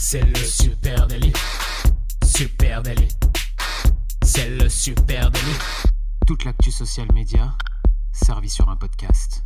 C'est 0.00 0.22
le 0.22 0.36
super 0.36 1.08
délit. 1.08 1.32
Super 2.24 2.82
délit. 2.84 3.08
C'est 4.22 4.48
le 4.48 4.68
super 4.68 5.28
délit. 5.28 5.58
Toute 6.24 6.44
l'actu 6.44 6.70
social 6.70 7.08
média 7.12 7.52
servie 8.12 8.48
sur 8.48 8.68
un 8.68 8.76
podcast. 8.76 9.42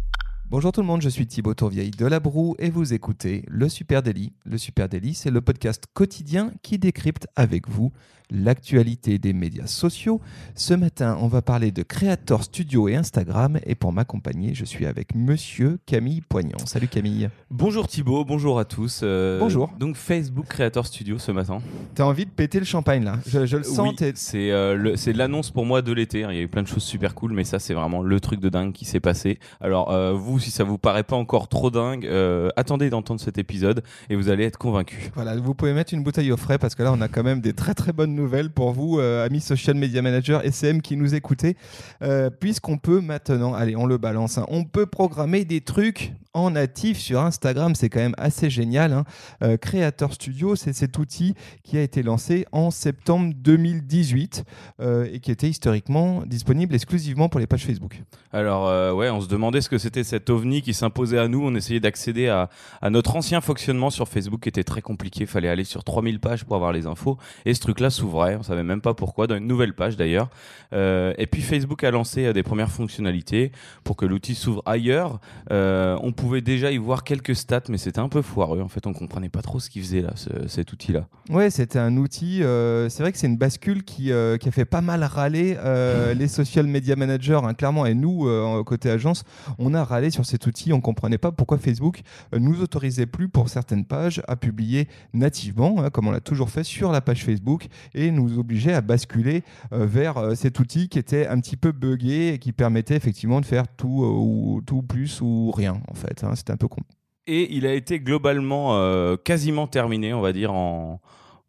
Bonjour 0.51 0.71
tout 0.71 0.83
le 0.83 0.87
monde, 0.87 1.01
je 1.01 1.09
suis 1.09 1.27
Thibaut 1.27 1.55
Tourvieille 1.55 1.91
de 1.91 2.05
La 2.05 2.21
Broue 2.21 2.55
et 2.59 2.69
vous 2.69 2.93
écoutez 2.93 3.43
Le 3.49 3.71
Super 3.71 4.03
Daily. 4.03 4.35
Le 4.45 4.59
Super 4.59 4.91
Daily, 4.91 5.15
c'est 5.15 5.31
le 5.31 5.41
podcast 5.41 5.87
quotidien 5.95 6.53
qui 6.63 6.79
décrypte 6.79 7.27
avec 7.35 7.67
vous 7.67 7.91
l'actualité 8.33 9.19
des 9.19 9.33
médias 9.33 9.67
sociaux. 9.67 10.21
Ce 10.55 10.75
matin, 10.75 11.17
on 11.21 11.29
va 11.29 11.43
parler 11.43 11.71
de 11.71 11.83
Creator 11.83 12.43
Studio 12.43 12.89
et 12.89 12.97
Instagram 12.97 13.59
et 13.67 13.75
pour 13.75 13.93
m'accompagner, 13.93 14.55
je 14.55 14.65
suis 14.65 14.87
avec 14.87 15.15
monsieur 15.15 15.79
Camille 15.87 16.23
Poignant. 16.23 16.59
Salut 16.65 16.89
Camille. 16.89 17.29
Bonjour 17.51 17.87
Thibaut, 17.87 18.25
bonjour 18.25 18.59
à 18.59 18.65
tous. 18.65 19.01
Euh, 19.03 19.39
Bonjour. 19.39 19.71
Donc 19.79 19.97
Facebook 19.97 20.47
Creator 20.47 20.87
Studio 20.87 21.19
ce 21.19 21.31
matin. 21.31 21.61
T'as 21.95 22.05
envie 22.05 22.25
de 22.25 22.31
péter 22.31 22.59
le 22.59 22.65
champagne 22.65 23.05
là 23.05 23.19
Je, 23.27 23.45
je 23.47 23.59
le 23.59 23.63
sens. 23.63 23.89
Oui, 23.91 23.95
t'es- 23.95 24.13
c'est 24.17 24.51
euh, 24.51 24.97
c'est 24.97 25.13
l'annonce 25.13 25.51
pour 25.51 25.67
moi 25.67 25.83
de 25.83 25.93
l'été. 25.93 26.21
Il 26.21 26.35
y 26.35 26.39
a 26.39 26.43
eu 26.43 26.49
plein 26.49 26.63
de 26.63 26.69
choses 26.69 26.83
super 26.83 27.15
cool, 27.15 27.33
mais 27.33 27.45
ça 27.45 27.59
c'est 27.59 27.75
vraiment 27.75 28.03
le 28.03 28.19
truc 28.21 28.41
de 28.41 28.49
dingue 28.49 28.73
qui 28.73 28.85
s'est 28.87 29.01
passé. 29.01 29.39
Alors 29.61 29.91
euh, 29.93 30.13
vous, 30.15 30.39
si 30.39 30.51
ça 30.51 30.65
vous 30.65 30.79
paraît 30.79 31.03
pas 31.05 31.17
encore 31.17 31.49
trop 31.49 31.71
dingue, 31.71 32.09
attendez 32.57 32.89
d'entendre 32.91 33.21
cet 33.21 33.37
épisode 33.39 33.83
et 34.09 34.17
vous 34.17 34.29
allez 34.31 34.45
être 34.45 34.59
convaincus. 34.59 35.11
Voilà, 35.15 35.37
vous 35.37 35.55
pouvez 35.55 35.75
mettre 35.75 35.93
une 35.93 36.03
bouteille 36.03 36.33
au 36.33 36.37
frais 36.37 36.59
parce 36.59 36.75
que 36.75 36.83
là, 36.83 36.93
on 36.93 37.01
a 37.01 37.09
quand 37.09 37.23
même 37.23 37.41
des 37.41 37.53
très 37.53 37.75
très 37.75 37.93
bonnes 37.93 38.15
nouvelles 38.15 38.22
pour 38.55 38.73
vous, 38.73 38.99
euh, 38.99 39.25
amis 39.25 39.41
social 39.41 39.77
media 39.77 40.03
manager 40.03 40.43
SCM 40.45 40.81
qui 40.83 40.97
nous 40.97 41.15
écoutez, 41.15 41.57
euh, 42.03 42.31
puisqu'on 42.31 42.79
peut 42.79 43.01
maintenant, 43.01 43.55
allez, 43.55 43.77
on 43.77 43.87
le 43.87 43.99
balance, 43.99 44.39
hein, 44.39 44.47
on 44.49 44.65
peut 44.65 44.87
programmer 44.87 45.45
des 45.45 45.61
trucs 45.61 46.13
en 46.35 46.51
natif 46.51 46.99
sur 46.99 47.21
Instagram, 47.21 47.75
c'est 47.75 47.89
quand 47.89 48.01
même 48.01 48.15
assez 48.17 48.49
génial. 48.49 48.93
hein. 48.93 49.05
Euh, 49.43 49.57
Creator 49.57 50.13
Studio, 50.15 50.57
c'est 50.57 50.73
cet 50.73 50.99
outil 50.99 51.35
qui 51.63 51.77
a 51.77 51.83
été 51.83 52.03
lancé 52.03 52.47
en 52.53 52.71
septembre 52.71 53.35
2018 53.37 54.45
euh, 54.81 55.09
et 55.13 55.21
qui 55.21 55.31
était 55.31 55.49
historiquement 55.49 56.23
disponible 56.27 56.75
exclusivement 56.75 57.29
pour 57.29 57.41
les 57.41 57.47
pages 57.47 57.67
Facebook. 57.67 58.03
Alors 58.33 58.67
euh, 58.69 58.93
ouais, 58.93 59.11
on 59.11 59.21
se 59.21 59.29
demandait 59.29 59.61
ce 59.61 59.69
que 59.69 59.79
c'était 59.79 60.05
cet 60.05 60.31
ovni 60.31 60.63
qui 60.63 60.73
s'imposait 60.73 61.19
à 61.19 61.29
nous. 61.29 61.45
On 61.45 61.55
essayait 61.55 61.81
d'accéder 61.81 62.29
à, 62.29 62.49
notre 62.89 63.17
ancien 63.17 63.41
fonctionnement 63.41 63.91
sur 63.91 64.09
Facebook 64.09 64.41
qui 64.41 64.49
était 64.49 64.65
très 64.65 64.81
compliqué. 64.81 65.27
Fallait 65.27 65.49
aller 65.49 65.65
sur 65.65 65.85
3000 65.85 66.19
pages 66.19 66.45
pour 66.45 66.57
avoir 66.57 66.73
les 66.73 66.87
infos. 66.87 67.19
Et 67.45 67.53
ce 67.53 67.61
truc-là 67.61 67.91
s'ouvrait. 67.91 68.37
On 68.37 68.43
savait 68.43 68.63
même 68.63 68.81
pas 68.81 68.95
pourquoi. 68.95 69.27
Dans 69.27 69.37
une 69.37 69.47
nouvelle 69.47 69.75
page 69.75 69.97
d'ailleurs. 69.97 70.31
Euh, 70.73 71.13
et 71.19 71.27
puis 71.27 71.43
Facebook 71.43 71.85
a 71.85 71.91
lancé 71.91 72.33
des 72.33 72.43
premières 72.43 72.71
fonctionnalités 72.71 73.53
pour 73.85 73.97
que 73.97 74.07
l'outil 74.07 74.35
s'ouvre 74.35 74.63
ailleurs. 74.65 75.21
On 75.51 76.13
pouvait 76.23 76.41
déjà 76.41 76.71
y 76.71 76.77
voir 76.77 77.03
quelques 77.03 77.35
stats, 77.35 77.63
mais 77.69 77.79
c'était 77.79 77.99
un 77.99 78.09
peu 78.09 78.23
foireux. 78.23 78.61
En 78.61 78.69
fait, 78.69 78.87
on 78.87 78.93
comprenait 78.93 79.29
pas 79.29 79.43
trop 79.43 79.59
ce 79.59 79.69
qu'il 79.69 79.83
faisait 79.83 80.03
là, 80.03 80.13
ce- 80.15 80.47
cet 80.47 80.73
outil-là. 80.73 81.07
Ouais, 81.31 81.51
c'était 81.51 81.79
un 81.81 81.97
outil. 81.97 82.43
euh, 82.43 82.89
c'est 82.89 83.03
vrai 83.03 83.11
que 83.11 83.19
c'est 83.19 83.27
une 83.27 83.37
bascule 83.37 83.83
qui, 83.83 84.13
euh, 84.13 84.37
a 84.45 84.51
fait 84.53 84.65
pas 84.65 84.83
mal 84.83 85.03
râler 85.03 85.57
euh, 85.59 86.15
les 86.15 86.29
social 86.29 86.67
media 86.67 86.95
managers, 86.95 87.41
hein, 87.43 87.55
clairement. 87.55 87.87
Et 87.87 87.95
nous, 87.95 88.27
côté 88.65 88.89
agence, 88.91 89.25
on 89.59 89.75
a 89.75 89.83
râlé 89.83 90.11
sur 90.11 90.25
cet 90.25 90.47
outil. 90.47 90.73
On 90.73 90.81
comprenait 90.81 91.19
pas 91.19 91.33
pourquoi 91.33 91.59
Facebook 91.59 92.03
nous 92.39 92.63
autorisait 92.63 93.07
plus 93.07 93.29
pour 93.29 93.49
certaines 93.49 93.85
pages 93.85 94.23
à 94.29 94.37
publier 94.37 94.89
nativement, 95.13 95.77
hein, 95.83 95.91
comme 95.91 96.07
on 96.09 96.13
l'a 96.13 96.21
toujours 96.21 96.51
fait 96.51 96.65
sur 96.65 96.93
la 96.93 97.01
page 97.01 97.25
Facebook, 97.25 97.67
et 97.95 98.11
nous 98.11 98.39
obligeait 98.39 98.75
à 98.75 98.81
basculer 98.81 99.43
vers 99.73 100.37
cet 100.37 100.61
outil 100.61 100.89
qui 100.89 100.99
était 100.99 101.27
un 101.27 101.41
petit 101.41 101.57
peu 101.57 101.73
buggé 101.73 102.35
et 102.35 102.39
qui 102.39 102.53
permettait 102.53 102.97
effectivement 102.97 103.41
de 103.41 103.47
faire 103.47 103.67
tout, 103.69 104.05
ou, 104.05 104.61
tout 104.67 104.83
plus 104.83 105.21
ou 105.21 105.51
rien, 105.51 105.81
en 105.89 105.95
fait. 105.95 106.12
Hein. 106.23 106.35
C'était 106.35 106.53
un 106.53 106.57
peu 106.57 106.69
con. 106.69 106.81
Et 107.27 107.55
il 107.55 107.67
a 107.67 107.75
été 107.75 108.01
globalement 108.01 108.77
euh, 108.77 109.17
quasiment 109.17 109.67
terminé, 109.67 110.13
on 110.13 110.21
va 110.21 110.33
dire, 110.33 110.53
en 110.53 111.01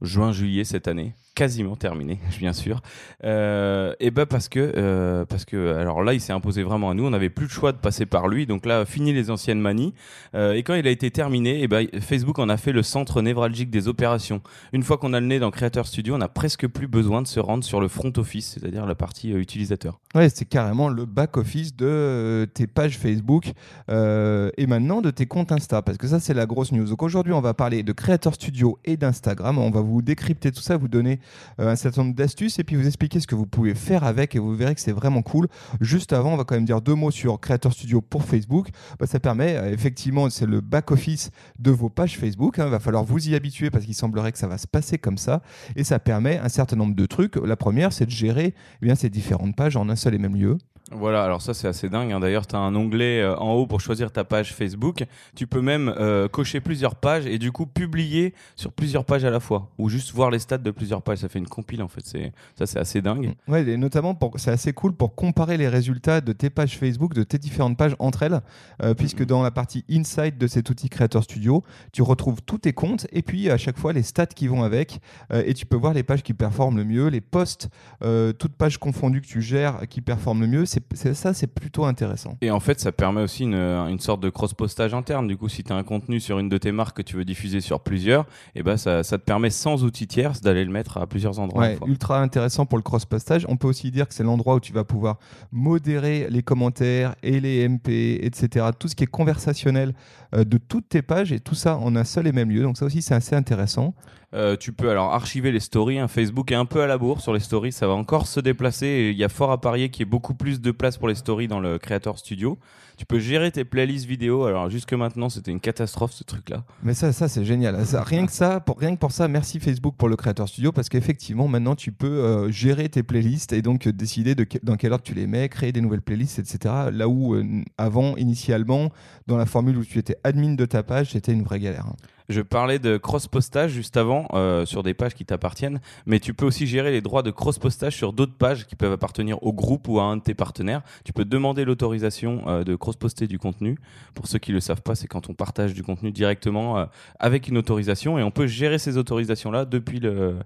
juin-juillet 0.02 0.64
cette 0.64 0.88
année. 0.88 1.16
Quasiment 1.36 1.76
terminé, 1.76 2.20
bien 2.40 2.54
sûr. 2.54 2.82
Euh, 3.24 3.96
et 4.00 4.12
ben 4.12 4.28
parce 4.28 4.50
que, 4.50 4.74
euh, 4.78 5.26
parce 5.26 5.46
que, 5.46 5.74
alors 5.74 6.04
là, 6.04 6.14
il 6.14 6.22
s'est 6.22 6.32
imposé 6.32 6.62
vraiment 6.62 6.92
à 6.92 6.94
nous. 6.94 7.08
On 7.08 7.10
n'avait 7.10 7.32
plus 7.32 7.46
le 7.46 7.52
choix 7.52 7.72
de 7.72 7.78
passer 7.78 8.06
par 8.06 8.28
lui. 8.28 8.46
Donc 8.46 8.68
là, 8.68 8.86
fini 8.86 9.14
les 9.14 9.32
anciennes 9.32 9.60
manies. 9.60 9.96
Euh, 10.36 10.54
et 10.54 10.62
quand 10.62 10.76
il 10.76 10.86
a 10.86 10.92
été 10.92 11.10
terminé, 11.10 11.64
et 11.64 11.68
ben 11.68 11.88
Facebook 12.02 12.38
en 12.38 12.50
a 12.50 12.58
fait 12.58 12.72
le 12.72 12.84
centre 12.84 13.24
névralgique 13.24 13.72
des 13.72 13.88
opérations. 13.88 14.42
Une 14.74 14.84
fois 14.84 15.00
qu'on 15.00 15.12
a 15.14 15.20
le 15.20 15.26
nez 15.26 15.40
dans 15.40 15.50
Creator 15.50 15.88
Studio, 15.88 16.14
on 16.14 16.20
n'a 16.20 16.28
presque 16.28 16.68
plus 16.68 16.88
besoin 16.88 17.24
de 17.24 17.28
se 17.28 17.40
rendre 17.40 17.64
sur 17.64 17.82
le 17.82 17.88
front 17.88 18.14
office, 18.18 18.52
c'est-à-dire 18.52 18.86
la 18.86 18.94
partie 18.94 19.32
utilisateur. 19.32 20.00
Ouais, 20.14 20.30
c'est 20.30 20.46
carrément 20.46 20.88
le 20.88 21.06
back-office 21.06 21.76
de 21.76 21.88
euh, 21.88 22.46
tes 22.46 22.68
pages 22.68 23.00
Facebook 23.00 23.54
et 23.90 24.68
maintenant 24.68 25.02
de 25.02 25.10
tes 25.10 25.26
comptes 25.26 25.52
Insta, 25.52 25.82
parce 25.82 25.98
que 25.98 26.08
ça, 26.08 26.20
c'est 26.20 26.36
la 26.36 26.46
grosse 26.46 26.72
news. 26.72 26.86
Donc 26.86 27.02
aujourd'hui, 27.02 27.34
on 27.34 27.42
va 27.42 27.56
parler 27.56 27.82
de 27.82 27.92
Creator 27.92 28.36
Studio 28.36 28.78
et 28.86 28.98
d'Instagram. 28.98 29.58
On 29.58 29.72
va 29.72 29.82
vous 29.82 30.04
décrypter 30.04 30.52
tout 30.52 30.62
ça, 30.62 30.78
vous 30.78 30.88
donner 30.88 31.20
un 31.58 31.76
certain 31.76 32.04
nombre 32.04 32.16
d'astuces 32.16 32.60
et 32.60 32.64
puis 32.64 32.76
vous 32.76 32.88
expliquer 32.88 33.20
ce 33.20 33.28
que 33.28 33.36
vous 33.36 33.46
pouvez 33.46 33.76
faire 33.76 34.04
avec 34.04 34.36
et 34.36 34.40
vous 34.40 34.56
verrez 34.56 34.76
que 34.76 34.82
c'est 34.82 34.92
vraiment 34.92 35.22
cool. 35.22 35.48
Juste 35.82 36.14
avant, 36.14 36.34
on 36.34 36.38
va 36.38 36.44
quand 36.44 36.56
même 36.56 36.66
dire 36.66 36.82
deux 36.82 36.96
mots 36.96 37.12
sur 37.12 37.40
Creator 37.40 37.74
Studio 37.74 38.02
pour 38.02 38.24
Facebook. 38.24 38.70
Bah, 39.00 39.08
ça 39.08 39.20
permet, 39.20 39.56
euh, 39.56 39.72
effectivement, 39.72 40.30
c'est 40.30 40.46
le 40.46 40.62
back-office 40.62 41.32
de 41.60 41.72
vos 41.72 41.90
pages 41.90 42.18
Facebook. 42.18 42.56
Il 42.58 42.64
va 42.66 42.80
falloir 42.80 43.04
vous 43.04 43.30
y 43.30 43.36
habituer 43.36 43.70
parce 43.70 43.86
qu'il 43.86 43.96
semblerait 43.96 44.32
que 44.32 44.38
ça 44.38 44.48
va 44.48 44.58
se 44.58 44.68
passer 44.68 44.98
comme 44.98 45.18
ça. 45.18 45.42
Et 45.76 45.84
ça 45.84 46.00
permet 46.00 46.38
un 46.40 46.50
certain 46.50 46.76
nombre 46.76 46.96
de 46.96 47.06
trucs. 47.06 47.36
La 47.36 47.56
première, 47.56 47.94
c'est 47.94 48.06
de 48.06 48.12
gérer 48.12 48.54
eh 48.82 48.86
bien, 48.86 48.96
ces 48.96 49.10
différentes 49.10 49.56
pages 49.56 49.76
en 49.76 49.90
un 49.90 49.96
seul 49.96 50.16
et 50.16 50.20
même 50.20 50.36
lieu. 50.36 50.58
Voilà, 50.96 51.24
alors 51.24 51.42
ça 51.42 51.54
c'est 51.54 51.68
assez 51.68 51.90
dingue. 51.90 52.12
hein. 52.12 52.20
D'ailleurs, 52.20 52.46
tu 52.48 52.56
as 52.56 52.60
un 52.60 52.76
onglet 52.76 53.22
euh, 53.22 53.36
en 53.38 53.54
haut 53.54 53.68
pour 53.68 53.82
choisir 53.82 54.12
ta 54.12 54.24
page 54.24 54.54
Facebook. 54.54 55.04
Tu 55.36 55.48
peux 55.48 55.62
même 55.62 55.94
euh, 55.98 56.28
cocher 56.28 56.60
plusieurs 56.60 56.96
pages 56.96 57.26
et 57.26 57.40
du 57.40 57.52
coup 57.52 57.66
publier 57.66 58.34
sur 58.56 58.72
plusieurs 58.72 59.06
pages 59.06 59.26
à 59.26 59.30
la 59.30 59.40
fois 59.40 59.70
ou 59.78 59.90
juste 59.90 60.12
voir 60.14 60.32
les 60.32 60.40
stats 60.40 60.58
de 60.58 60.72
plusieurs 60.72 61.02
pages. 61.02 61.20
Ça 61.20 61.30
fait 61.30 61.40
une 61.40 61.48
compile 61.48 61.82
en 61.82 61.88
fait. 61.88 62.06
C'est 62.06 62.32
ça 62.56 62.66
c'est 62.66 62.80
assez 62.80 63.02
dingue. 63.02 63.34
Ouais, 63.48 63.68
et 63.68 63.78
notamment, 63.78 64.16
pour, 64.16 64.40
c'est 64.40 64.52
assez 64.52 64.74
cool 64.74 64.94
pour 64.94 65.16
comparer 65.16 65.58
les 65.58 65.68
résultats 65.68 66.22
de 66.22 66.34
tes 66.34 66.50
pages 66.50 66.78
Facebook, 66.78 67.14
de 67.14 67.24
tes 67.24 67.38
différentes 67.38 67.78
pages 67.78 67.96
entre 68.00 68.24
elles, 68.24 68.42
euh, 68.82 68.94
puisque 68.94 69.26
dans 69.26 69.44
la 69.44 69.52
partie 69.52 69.84
Insight 69.90 70.38
de 70.38 70.48
cet 70.48 70.70
outil 70.70 70.90
Creator 70.90 71.24
Studio, 71.24 71.64
tu 71.92 72.02
retrouves 72.02 72.42
tous 72.42 72.60
tes 72.60 72.74
comptes 72.74 73.08
et 73.12 73.22
puis 73.22 73.50
à 73.50 73.58
chaque 73.58 73.78
fois 73.78 73.94
les 73.94 74.04
stats 74.04 74.26
qui 74.28 74.48
vont 74.48 74.64
avec, 74.64 75.00
et 75.34 75.54
tu 75.54 75.66
peux 75.66 75.76
voir 75.76 75.94
les 75.94 76.04
pages 76.04 76.24
qui 76.24 76.34
performent 76.34 76.78
le 76.78 76.86
mieux, 76.86 77.08
les 77.08 77.22
posts, 77.22 77.70
toutes 78.02 78.54
pages 78.56 78.78
confondues 78.78 79.22
que 79.22 79.28
tu 79.28 79.42
gères 79.42 79.88
qui 79.90 80.02
performent 80.02 80.42
le 80.42 80.48
mieux. 80.48 80.66
C'est, 80.66 80.83
c'est- 80.94 81.14
ça, 81.14 81.34
c'est 81.34 81.48
plutôt 81.48 81.86
intéressant. 81.86 82.38
Et 82.42 82.52
en 82.52 82.60
fait, 82.60 82.80
ça 82.80 82.92
permet 82.92 83.22
aussi 83.22 83.44
une, 83.44 83.56
une 83.56 84.00
sorte 84.00 84.22
de 84.22 84.30
cross-postage 84.30 84.94
interne. 84.94 85.28
Du 85.28 85.38
coup, 85.38 85.50
si 85.50 85.64
tu 85.64 85.72
as 85.74 85.76
un 85.76 85.84
contenu 85.84 86.20
sur 86.20 86.40
une 86.40 86.50
de 86.50 86.58
tes 86.58 86.72
marques 86.72 86.98
que 86.98 87.02
tu 87.02 87.16
veux 87.16 87.26
diffuser 87.26 87.62
sur 87.62 87.80
plusieurs, 87.82 88.26
et 88.56 88.64
ben 88.64 88.78
ça, 88.78 89.04
ça 89.04 89.18
te 89.18 89.24
permet 89.24 89.50
sans 89.50 89.84
outil 89.84 90.08
tierce 90.08 90.42
d'aller 90.42 90.66
le 90.66 90.72
mettre 90.72 90.98
à 90.98 91.08
plusieurs 91.08 91.40
endroits. 91.40 91.62
Ouais, 91.64 91.78
ultra 91.88 92.22
intéressant 92.22 92.66
pour 92.66 92.78
le 92.78 92.84
cross-postage. 92.84 93.46
On 93.50 93.58
peut 93.58 93.68
aussi 93.68 93.92
dire 93.92 94.08
que 94.08 94.14
c'est 94.14 94.24
l'endroit 94.24 94.56
où 94.56 94.60
tu 94.60 94.74
vas 94.74 94.84
pouvoir 94.84 95.18
modérer 95.52 96.28
les 96.30 96.44
commentaires 96.44 97.16
et 97.24 97.40
les 97.40 97.68
MP, 97.68 98.20
etc. 98.22 98.68
Tout 98.78 98.88
ce 98.88 98.96
qui 98.96 99.04
est 99.04 99.08
conversationnel 99.08 99.94
euh, 100.36 100.44
de 100.44 100.58
toutes 100.58 100.90
tes 100.90 101.02
pages 101.02 101.32
et 101.32 101.40
tout 101.40 101.56
ça 101.56 101.78
en 101.78 101.96
un 101.96 102.04
seul 102.04 102.28
et 102.28 102.32
même 102.32 102.50
lieu. 102.50 102.64
Donc 102.64 102.78
ça 102.78 102.86
aussi, 102.86 103.02
c'est 103.02 103.14
assez 103.16 103.36
intéressant. 103.36 103.94
Euh, 104.34 104.56
tu 104.58 104.74
peux 104.74 104.90
alors 104.90 105.14
archiver 105.14 105.52
les 105.52 105.60
stories. 105.60 106.00
hein. 106.00 106.08
Facebook 106.08 106.52
est 106.52 106.56
un 106.56 106.66
peu 106.66 106.82
à 106.82 106.88
la 106.88 106.98
bourre 106.98 107.22
sur 107.22 107.34
les 107.34 107.40
stories. 107.40 107.72
Ça 107.72 107.86
va 107.88 107.94
encore 107.94 108.26
se 108.28 108.40
déplacer. 108.40 109.10
Il 109.14 109.18
y 109.18 109.24
a 109.24 109.30
fort 109.30 109.52
à 109.52 109.62
parier 109.62 109.90
qu'il 109.90 110.02
y 110.02 110.04
ait 110.08 110.10
beaucoup 110.10 110.34
plus 110.34 110.60
de 110.60 110.72
place 110.72 110.98
pour 110.98 111.08
les 111.08 111.16
stories 111.16 111.48
dans 111.48 111.60
le 111.60 111.78
Creator 111.78 112.18
Studio. 112.18 112.58
Tu 112.98 113.06
peux 113.06 113.20
gérer 113.20 113.52
tes 113.52 113.64
playlists 113.66 114.06
vidéo. 114.06 114.46
Alors 114.46 114.70
jusque 114.70 114.94
maintenant, 114.94 115.30
c'était 115.30 115.52
une 115.52 115.60
catastrophe 115.60 116.14
ce 116.14 116.24
truc-là. 116.24 116.64
Mais 116.84 116.94
ça, 116.94 117.12
ça 117.12 117.28
c'est 117.28 117.44
génial. 117.46 117.76
Rien 118.06 118.26
que 118.26 118.32
ça, 118.32 118.60
pour, 118.60 118.80
rien 118.80 118.94
que 118.96 119.00
pour 119.00 119.12
ça, 119.12 119.28
merci 119.28 119.60
Facebook 119.60 119.96
pour 119.98 120.10
le 120.10 120.16
Creator 120.16 120.48
Studio 120.48 120.72
parce 120.72 120.90
qu'effectivement, 120.90 121.48
maintenant, 121.48 121.76
tu 121.76 121.92
peux 121.92 122.08
euh, 122.08 122.52
gérer 122.52 122.90
tes 122.90 123.04
playlists 123.04 123.54
et 123.54 123.62
donc 123.62 123.88
euh, 123.88 123.94
décider 123.94 124.36
dans 124.64 124.76
quelle 124.78 124.94
ordre 124.94 125.04
tu 125.04 125.14
les 125.14 125.28
mets, 125.28 125.50
créer 125.50 125.72
des 125.72 125.82
nouvelles 125.82 126.02
playlists, 126.02 126.40
etc. 126.40 126.74
Là 126.92 127.08
où 127.08 127.36
avant, 127.78 128.16
initialement, 128.18 128.90
dans 129.28 129.38
la 129.38 129.46
formule 129.46 129.78
où 129.78 129.86
tu 129.86 130.00
étais 130.00 130.18
admin 130.24 130.54
de 130.56 130.66
ta 130.66 130.82
page, 130.84 131.12
c'était 131.12 131.34
une 131.34 131.44
vraie 131.44 131.60
galère. 131.60 131.86
hein. 131.88 131.96
Je 132.30 132.42
parlais 132.42 132.80
de 132.80 132.98
cross-postage 132.98 133.72
juste 133.72 133.98
avant 133.98 134.28
euh, 134.34 134.66
sur 134.66 134.84
des 134.84 134.94
pages 134.94 135.14
qui 135.14 135.26
t'appartiennent, 135.26 135.82
mais 136.06 136.20
tu 136.20 136.34
peux 136.34 136.46
aussi 136.46 136.68
gérer 136.68 136.92
les 136.92 137.02
droits 137.02 137.24
de 137.24 137.32
cross-postage 137.32 137.96
sur 137.96 138.14
d'autres 138.14 138.36
pages 138.36 138.66
qui 138.66 138.76
peuvent 138.76 138.94
appartenir 138.94 139.42
au 139.44 139.52
groupe 139.52 139.88
ou 139.88 140.00
à 140.00 140.04
un 140.04 140.18
de 140.18 140.22
tes 140.22 140.34
partenaires. 140.34 140.82
Tu 141.04 141.14
peux 141.14 141.26
demander 141.26 141.66
l'autorisation 141.66 142.44
euh, 142.48 142.64
de 142.64 142.76
cross-poster 142.76 143.28
du 143.28 143.40
contenu. 143.40 143.78
Pour 144.14 144.28
ceux 144.28 144.40
qui 144.40 144.52
ne 144.52 144.56
le 144.56 144.62
savent 144.62 144.82
pas, 144.82 144.96
c'est 144.96 145.08
quand 145.08 145.30
on 145.30 145.34
partage 145.34 145.74
du 145.74 145.84
contenu 145.84 146.12
directement 146.12 146.78
euh, 146.78 146.86
avec 147.20 147.48
une 147.48 147.58
autorisation 147.58 148.18
et 148.18 148.24
on 148.24 148.32
peut 148.32 148.48
gérer 148.48 148.78
ces 148.78 148.98
autorisations-là 148.98 149.66
depuis 149.66 150.00
le, 150.00 150.38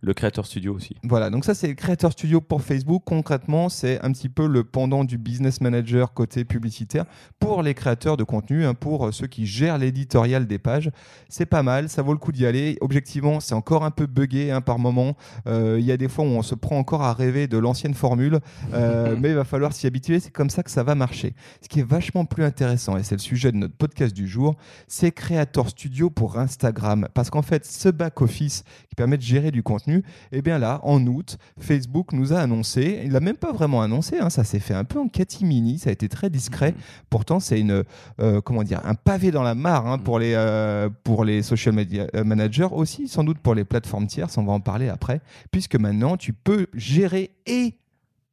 le 0.00 0.14
Creator 0.14 0.46
Studio 0.46 0.74
aussi. 0.74 0.96
Voilà, 1.02 1.30
donc 1.30 1.44
ça 1.44 1.54
c'est 1.54 1.68
le 1.68 1.74
Creator 1.74 2.12
Studio 2.12 2.40
pour 2.40 2.62
Facebook. 2.62 3.02
Concrètement, 3.04 3.68
c'est 3.68 4.00
un 4.04 4.12
petit 4.12 4.28
peu 4.28 4.46
le 4.46 4.64
pendant 4.64 5.04
du 5.04 5.18
Business 5.18 5.60
Manager 5.60 6.14
côté 6.14 6.44
publicitaire 6.44 7.04
pour 7.38 7.62
les 7.62 7.74
créateurs 7.74 8.16
de 8.16 8.24
contenu, 8.24 8.64
hein, 8.64 8.74
pour 8.74 9.12
ceux 9.12 9.26
qui 9.26 9.46
gèrent 9.46 9.78
l'éditorial 9.78 10.46
des 10.46 10.58
pages. 10.58 10.90
C'est 11.28 11.46
pas 11.46 11.62
mal, 11.62 11.88
ça 11.88 12.02
vaut 12.02 12.12
le 12.12 12.18
coup 12.18 12.32
d'y 12.32 12.46
aller. 12.46 12.78
Objectivement, 12.80 13.40
c'est 13.40 13.54
encore 13.54 13.84
un 13.84 13.90
peu 13.90 14.06
buggé 14.06 14.50
hein, 14.50 14.60
par 14.60 14.78
moment. 14.78 15.16
Il 15.46 15.80
y 15.80 15.92
a 15.92 15.96
des 15.96 16.08
fois 16.08 16.24
où 16.24 16.28
on 16.28 16.42
se 16.42 16.54
prend 16.54 16.78
encore 16.78 17.02
à 17.02 17.12
rêver 17.12 17.46
de 17.46 17.58
l'ancienne 17.58 17.94
formule, 17.94 18.40
mais 18.72 19.30
il 19.30 19.34
va 19.34 19.44
falloir 19.44 19.72
s'y 19.72 19.86
habituer. 19.86 20.20
C'est 20.20 20.32
comme 20.32 20.50
ça 20.50 20.62
que 20.62 20.70
ça 20.70 20.82
va 20.82 20.94
marcher. 20.94 21.34
Ce 21.62 21.68
qui 21.68 21.80
est 21.80 21.88
vachement 21.88 22.24
plus 22.24 22.44
intéressant, 22.44 22.96
et 22.96 23.02
c'est 23.02 23.14
le 23.14 23.20
sujet 23.20 23.52
de 23.52 23.56
notre 23.56 23.74
podcast 23.74 24.14
du 24.14 24.26
jour, 24.26 24.56
c'est 24.88 25.12
Creator 25.12 25.68
Studio 25.68 26.10
pour 26.10 26.38
Instagram. 26.38 27.08
Parce 27.14 27.30
qu'en 27.30 27.42
fait, 27.42 27.64
ce 27.66 27.88
back-office 27.88 28.64
qui 28.88 28.94
permet 28.94 29.16
de 29.16 29.22
gérer 29.22 29.50
du 29.50 29.62
contenu, 29.62 29.98
et 30.32 30.38
eh 30.38 30.42
bien 30.42 30.58
là, 30.58 30.80
en 30.82 31.04
août, 31.06 31.38
Facebook 31.58 32.12
nous 32.12 32.32
a 32.32 32.38
annoncé, 32.38 33.02
il 33.04 33.12
l'a 33.12 33.20
même 33.20 33.36
pas 33.36 33.52
vraiment 33.52 33.82
annoncé, 33.82 34.18
hein, 34.18 34.30
ça 34.30 34.44
s'est 34.44 34.58
fait 34.58 34.74
un 34.74 34.84
peu 34.84 34.98
en 34.98 35.08
catimini, 35.08 35.78
ça 35.78 35.90
a 35.90 35.92
été 35.92 36.08
très 36.08 36.30
discret. 36.30 36.72
Mmh. 36.72 36.80
Pourtant, 37.10 37.40
c'est 37.40 37.60
une, 37.60 37.84
euh, 38.20 38.40
comment 38.40 38.62
dire, 38.62 38.80
un 38.84 38.94
pavé 38.94 39.30
dans 39.30 39.42
la 39.42 39.54
mare 39.54 39.86
hein, 39.86 39.98
pour, 39.98 40.18
mmh. 40.18 40.20
les, 40.20 40.34
euh, 40.36 40.88
pour 41.16 41.24
les 41.24 41.42
social 41.42 41.74
media 41.74 42.06
euh, 42.14 42.24
managers, 42.24 42.68
aussi 42.70 43.08
sans 43.08 43.24
doute 43.24 43.38
pour 43.38 43.54
les 43.54 43.64
plateformes 43.64 44.06
tierces, 44.06 44.36
on 44.36 44.44
va 44.44 44.52
en 44.52 44.60
parler 44.60 44.90
après, 44.90 45.22
puisque 45.50 45.76
maintenant, 45.76 46.18
tu 46.18 46.34
peux 46.34 46.66
gérer 46.74 47.30
et 47.46 47.78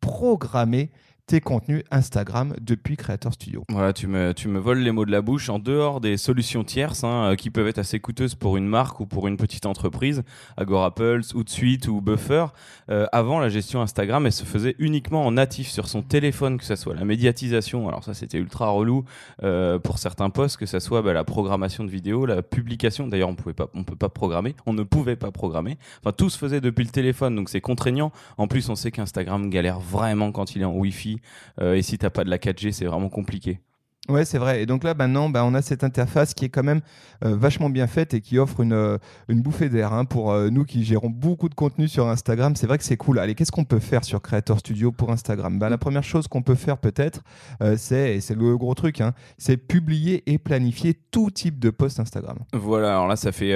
programmer 0.02 0.92
tes 1.26 1.40
contenus 1.40 1.84
Instagram 1.90 2.54
depuis 2.60 2.98
Creator 2.98 3.34
Studio. 3.34 3.64
Voilà, 3.70 3.94
tu 3.94 4.08
me, 4.08 4.34
tu 4.34 4.50
me 4.50 4.60
voles 4.60 4.80
les 4.80 4.92
mots 4.92 5.06
de 5.06 5.12
la 5.12 5.22
bouche. 5.22 5.50
En 5.50 5.58
dehors 5.58 6.02
des 6.02 6.18
solutions 6.18 6.64
tierces 6.64 7.04
hein, 7.04 7.32
euh, 7.32 7.36
qui 7.36 7.50
peuvent 7.50 7.68
être 7.68 7.78
assez 7.80 8.00
coûteuses 8.00 8.36
pour 8.36 8.58
une 8.58 8.68
marque 8.68 9.00
ou 9.00 9.06
pour 9.06 9.28
une 9.28 9.38
petite 9.38 9.66
entreprise, 9.66 10.24
Agorapulse, 10.58 11.34
Hootsuite 11.34 11.88
ou 11.88 12.02
Buffer, 12.02 12.48
euh, 12.90 13.06
avant 13.12 13.40
la 13.40 13.50
gestion 13.50 13.82
Instagram, 13.82 14.26
elle 14.26 14.34
se 14.34 14.44
faisait 14.44 14.76
uniquement 14.80 15.26
en 15.26 15.32
natif 15.32 15.70
sur 15.70 15.88
son 15.88 16.02
téléphone, 16.02 16.58
que 16.58 16.66
ce 16.66 16.76
soit 16.76 16.94
la 16.94 17.06
médiatisation, 17.06 17.88
alors 17.88 18.04
ça 18.04 18.14
c'était 18.14 18.38
ultra 18.38 18.70
relou 18.70 19.06
euh, 19.44 19.80
pour 19.80 20.00
certains 20.00 20.30
posts, 20.30 20.58
que 20.58 20.66
ce 20.66 20.80
soit 20.80 21.02
bah, 21.02 21.14
la 21.14 21.24
programmation 21.24 21.86
de 21.86 21.90
vidéos, 21.90 22.26
la 22.26 22.42
publication. 22.42 23.08
D'ailleurs, 23.08 23.30
on 23.30 23.36
pouvait 23.36 23.54
pas, 23.54 23.70
on 23.74 23.84
peut 23.84 23.96
pas 23.96 24.10
programmer, 24.10 24.56
on 24.66 24.74
ne 24.74 24.84
pouvait 24.84 25.16
pas 25.16 25.32
programmer. 25.32 25.78
Enfin, 26.00 26.12
tout 26.12 26.30
se 26.30 26.38
faisait 26.38 26.60
depuis 26.60 26.84
le 26.84 26.92
téléphone, 26.92 27.36
donc 27.36 27.50
c'est 27.50 27.62
contraignant. 27.62 28.12
En 28.38 28.48
plus, 28.48 28.68
on 28.70 28.76
sait 28.76 28.92
qu'Instagram 28.92 29.50
galère 29.50 29.80
vraiment 29.80 30.32
quand 30.32 30.56
il 30.56 30.62
est 30.62 30.66
en 30.66 30.74
Wi-Fi 30.74 31.14
et 31.62 31.82
si 31.82 31.98
t'as 31.98 32.10
pas 32.10 32.24
de 32.24 32.30
la 32.30 32.38
4G, 32.38 32.72
c'est 32.72 32.86
vraiment 32.86 33.10
compliqué. 33.10 33.60
Ouais, 34.10 34.26
c'est 34.26 34.38
vrai. 34.38 34.62
Et 34.62 34.66
donc 34.66 34.84
là, 34.84 34.94
maintenant, 34.94 35.30
bah, 35.30 35.46
on 35.46 35.54
a 35.54 35.62
cette 35.62 35.86
interface 35.86 36.34
qui 36.34 36.44
est 36.44 36.50
quand 36.50 36.64
même 36.64 36.82
euh, 37.24 37.38
vachement 37.38 37.70
bien 37.70 37.88
faite 37.88 38.14
et 38.14 38.20
qui 38.20 38.38
offre 38.38 38.60
une, 38.60 38.74
euh, 38.74 38.98
une 39.30 39.42
bouffée 39.42 39.70
d'air 39.70 39.94
hein, 39.94 40.04
pour 40.04 40.34
euh, 40.34 40.50
nous 40.50 40.66
qui 40.66 40.84
gérons 40.84 41.10
beaucoup 41.10 41.48
de 41.48 41.56
contenu 41.56 41.88
sur 41.88 42.10
Instagram. 42.10 42.58
C'est 42.58 42.68
vrai 42.68 42.78
que 42.78 42.84
c'est 42.84 42.98
cool. 42.98 43.18
Allez, 43.18 43.34
qu'est-ce 43.34 43.54
qu'on 43.54 43.64
peut 43.64 43.80
faire 43.80 44.04
sur 44.04 44.22
Creator 44.22 44.60
Studio 44.60 44.92
pour 44.92 45.10
Instagram? 45.10 45.58
Bah, 45.58 45.70
La 45.70 45.78
première 45.78 46.04
chose 46.04 46.28
qu'on 46.28 46.42
peut 46.42 46.56
faire 46.56 46.80
peut-être, 46.80 47.22
c'est, 47.78 48.16
et 48.16 48.22
c'est 48.22 48.36
le 48.36 48.58
gros 48.58 48.74
truc, 48.74 49.00
hein, 49.00 49.14
c'est 49.38 49.56
publier 49.56 50.24
et 50.26 50.38
planifier 50.38 50.94
tout 51.12 51.32
type 51.32 51.60
de 51.60 51.70
post 51.70 52.00
Instagram. 52.00 52.40
Voilà, 52.52 52.90
alors 52.90 53.08
là, 53.08 53.16
ça 53.16 53.32
fait, 53.32 53.54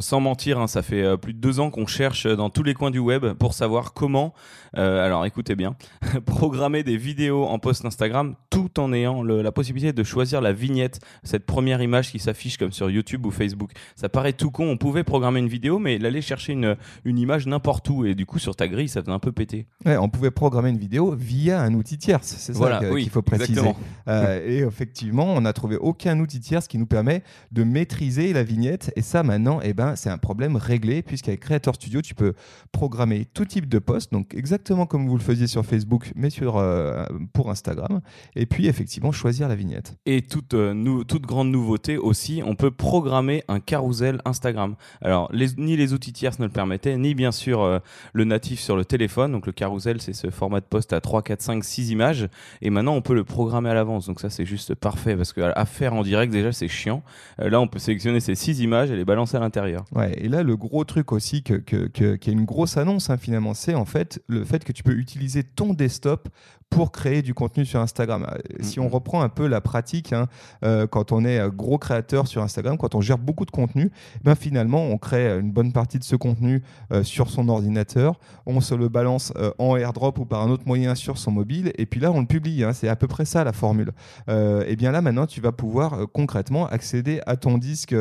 sans 0.00 0.20
mentir, 0.20 0.58
hein, 0.58 0.66
ça 0.66 0.80
fait 0.82 1.16
plus 1.18 1.34
de 1.34 1.38
deux 1.38 1.60
ans 1.60 1.70
qu'on 1.70 1.86
cherche 1.86 2.26
dans 2.26 2.48
tous 2.48 2.62
les 2.62 2.72
coins 2.72 2.90
du 2.90 3.00
web 3.00 3.26
pour 3.34 3.52
savoir 3.52 3.92
comment, 3.92 4.32
alors 4.72 5.26
écoutez 5.26 5.56
bien, 5.56 5.76
programmer 6.26 6.82
des 6.82 6.96
vidéos 6.96 7.44
en 7.44 7.58
post 7.58 7.84
Instagram 7.84 8.34
tout 8.50 8.80
en 8.80 8.92
ayant 8.92 9.22
la 9.22 9.52
possibilité 9.52 9.73
de 9.74 10.02
choisir 10.04 10.40
la 10.40 10.52
vignette, 10.52 11.00
cette 11.22 11.46
première 11.46 11.82
image 11.82 12.10
qui 12.10 12.18
s'affiche 12.18 12.56
comme 12.56 12.72
sur 12.72 12.90
YouTube 12.90 13.26
ou 13.26 13.30
Facebook. 13.30 13.72
Ça 13.96 14.08
paraît 14.08 14.32
tout 14.32 14.50
con, 14.50 14.68
on 14.68 14.76
pouvait 14.76 15.04
programmer 15.04 15.40
une 15.40 15.48
vidéo, 15.48 15.78
mais 15.78 15.98
l'aller 15.98 16.22
chercher 16.22 16.52
une, 16.52 16.76
une 17.04 17.18
image 17.18 17.46
n'importe 17.46 17.90
où, 17.90 18.06
et 18.06 18.14
du 18.14 18.24
coup 18.24 18.38
sur 18.38 18.54
ta 18.54 18.68
grille, 18.68 18.88
ça 18.88 19.02
donne 19.02 19.14
un 19.14 19.18
peu 19.18 19.32
péter. 19.32 19.66
Ouais, 19.84 19.96
on 19.96 20.08
pouvait 20.08 20.30
programmer 20.30 20.70
une 20.70 20.78
vidéo 20.78 21.14
via 21.14 21.60
un 21.60 21.74
outil 21.74 21.98
tierce, 21.98 22.36
c'est 22.38 22.54
ça 22.54 22.80
qu'il 22.80 23.10
faut 23.10 23.22
préciser. 23.22 23.60
Euh, 24.08 24.40
et 24.46 24.58
effectivement, 24.58 25.26
on 25.26 25.40
n'a 25.40 25.52
trouvé 25.52 25.76
aucun 25.76 26.18
outil 26.20 26.40
tierce 26.40 26.68
qui 26.68 26.78
nous 26.78 26.86
permet 26.86 27.22
de 27.50 27.64
maîtriser 27.64 28.32
la 28.32 28.44
vignette, 28.44 28.92
et 28.96 29.02
ça 29.02 29.22
maintenant, 29.22 29.58
eh 29.62 29.74
ben, 29.74 29.96
c'est 29.96 30.10
un 30.10 30.18
problème 30.18 30.56
réglé, 30.56 31.02
puisqu'avec 31.02 31.40
Creator 31.40 31.74
Studio, 31.74 32.00
tu 32.00 32.14
peux 32.14 32.34
programmer 32.72 33.24
tout 33.24 33.44
type 33.44 33.68
de 33.68 33.78
post, 33.80 34.12
donc 34.12 34.34
exactement 34.34 34.86
comme 34.86 35.08
vous 35.08 35.16
le 35.16 35.22
faisiez 35.22 35.48
sur 35.48 35.66
Facebook, 35.66 36.12
mais 36.14 36.30
sur, 36.30 36.58
euh, 36.58 37.04
pour 37.32 37.50
Instagram, 37.50 38.00
et 38.36 38.46
puis 38.46 38.68
effectivement 38.68 39.10
choisir 39.10 39.48
la 39.48 39.54
vignette. 39.54 39.63
Et 40.06 40.22
toute, 40.22 40.54
euh, 40.54 41.04
toute 41.04 41.22
grande 41.22 41.50
nouveauté 41.50 41.96
aussi, 41.96 42.42
on 42.44 42.54
peut 42.54 42.70
programmer 42.70 43.44
un 43.48 43.60
carrousel 43.60 44.20
Instagram. 44.24 44.76
Alors, 45.00 45.30
ni 45.56 45.76
les 45.76 45.92
outils 45.92 46.12
tierces 46.12 46.38
ne 46.38 46.44
le 46.44 46.52
permettaient, 46.52 46.96
ni 46.96 47.14
bien 47.14 47.32
sûr 47.32 47.62
euh, 47.62 47.78
le 48.12 48.24
natif 48.24 48.60
sur 48.60 48.76
le 48.76 48.84
téléphone. 48.84 49.32
Donc, 49.32 49.46
le 49.46 49.52
carrousel, 49.52 50.00
c'est 50.00 50.12
ce 50.12 50.30
format 50.30 50.60
de 50.60 50.66
poste 50.66 50.92
à 50.92 51.00
3, 51.00 51.22
4, 51.22 51.42
5, 51.42 51.64
6 51.64 51.90
images. 51.90 52.28
Et 52.62 52.70
maintenant, 52.70 52.94
on 52.94 53.02
peut 53.02 53.14
le 53.14 53.24
programmer 53.24 53.70
à 53.70 53.74
l'avance. 53.74 54.06
Donc, 54.06 54.20
ça, 54.20 54.30
c'est 54.30 54.46
juste 54.46 54.74
parfait 54.74 55.16
parce 55.16 55.32
qu'à 55.32 55.64
faire 55.64 55.94
en 55.94 56.02
direct, 56.02 56.32
déjà, 56.32 56.52
c'est 56.52 56.68
chiant. 56.68 57.02
Euh, 57.40 57.48
là, 57.50 57.60
on 57.60 57.66
peut 57.66 57.78
sélectionner 57.78 58.20
ces 58.20 58.34
6 58.34 58.60
images 58.60 58.90
et 58.90 58.96
les 58.96 59.04
balancer 59.04 59.36
à 59.36 59.40
l'intérieur. 59.40 59.84
Ouais, 59.92 60.12
et 60.18 60.28
là, 60.28 60.42
le 60.42 60.56
gros 60.56 60.84
truc 60.84 61.12
aussi, 61.12 61.42
que, 61.42 61.54
que, 61.54 61.86
que 61.88 62.16
qui 62.16 62.30
est 62.30 62.32
une 62.32 62.44
grosse 62.44 62.76
annonce 62.76 63.10
hein, 63.10 63.16
finalement, 63.16 63.54
c'est 63.54 63.74
en 63.74 63.84
fait 63.84 64.22
le 64.26 64.44
fait 64.44 64.64
que 64.64 64.72
tu 64.72 64.82
peux 64.82 64.92
utiliser 64.92 65.42
ton 65.42 65.74
desktop 65.74 66.28
pour 66.70 66.90
créer 66.90 67.22
du 67.22 67.34
contenu 67.34 67.64
sur 67.64 67.80
Instagram. 67.80 68.26
Si 68.60 68.80
on 68.80 68.88
reprend 68.88 69.22
un 69.22 69.28
peu 69.28 69.46
la 69.46 69.53
pratique, 69.60 70.12
hein, 70.12 70.28
euh, 70.64 70.86
quand 70.86 71.12
on 71.12 71.24
est 71.24 71.40
gros 71.50 71.78
créateur 71.78 72.26
sur 72.26 72.42
Instagram, 72.42 72.76
quand 72.76 72.94
on 72.94 73.00
gère 73.00 73.18
beaucoup 73.18 73.44
de 73.44 73.50
contenu, 73.50 73.90
ben 74.22 74.34
finalement, 74.34 74.84
on 74.84 74.98
crée 74.98 75.38
une 75.38 75.52
bonne 75.52 75.72
partie 75.72 75.98
de 75.98 76.04
ce 76.04 76.16
contenu 76.16 76.62
euh, 76.92 77.02
sur 77.02 77.30
son 77.30 77.48
ordinateur, 77.48 78.18
on 78.46 78.60
se 78.60 78.74
le 78.74 78.88
balance 78.88 79.32
euh, 79.36 79.52
en 79.58 79.76
airdrop 79.76 80.18
ou 80.18 80.24
par 80.24 80.42
un 80.42 80.50
autre 80.50 80.64
moyen 80.66 80.94
sur 80.94 81.18
son 81.18 81.30
mobile, 81.30 81.72
et 81.76 81.86
puis 81.86 82.00
là, 82.00 82.10
on 82.12 82.20
le 82.20 82.26
publie. 82.26 82.64
Hein. 82.64 82.72
c'est 82.72 82.88
à 82.88 82.96
peu 82.96 83.06
près 83.06 83.24
ça 83.24 83.44
la 83.44 83.52
formule. 83.52 83.92
et 84.28 84.76
bien 84.76 84.92
là, 84.92 85.00
maintenant, 85.00 85.26
tu 85.26 85.40
vas 85.40 85.52
pouvoir 85.52 86.06
concrètement 86.12 86.66
accéder 86.66 87.20
à 87.26 87.36
ton 87.36 87.58
disque. 87.58 87.94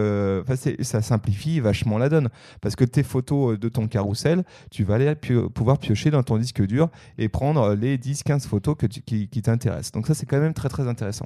ça 0.82 1.02
simplifie 1.02 1.60
vachement 1.60 1.98
la 1.98 2.10
donne, 2.10 2.30
parce 2.62 2.76
que 2.76 2.84
tes 2.84 3.04
photos 3.04 3.60
de 3.60 3.70
ton 3.70 3.88
carrousel, 3.88 4.44
tu 4.72 4.84
vas 4.84 4.96
aller 4.96 5.16
pouvoir 5.54 5.78
piocher 5.78 6.12
dans 6.12 6.24
ton 6.24 6.38
disque 6.38 6.66
dur 6.66 6.90
et 7.18 7.30
prendre 7.30 7.74
les 7.74 7.98
10-15 7.98 8.48
photos 8.48 8.76
que 8.78 8.86
qui, 8.86 9.28
qui 9.28 9.42
t'intéressent. 9.42 9.92
Donc 9.92 10.08
ça, 10.08 10.14
c'est 10.14 10.26
quand 10.26 10.40
même 10.40 10.54
très 10.54 10.70
très 10.70 10.88
intéressant. 10.88 11.26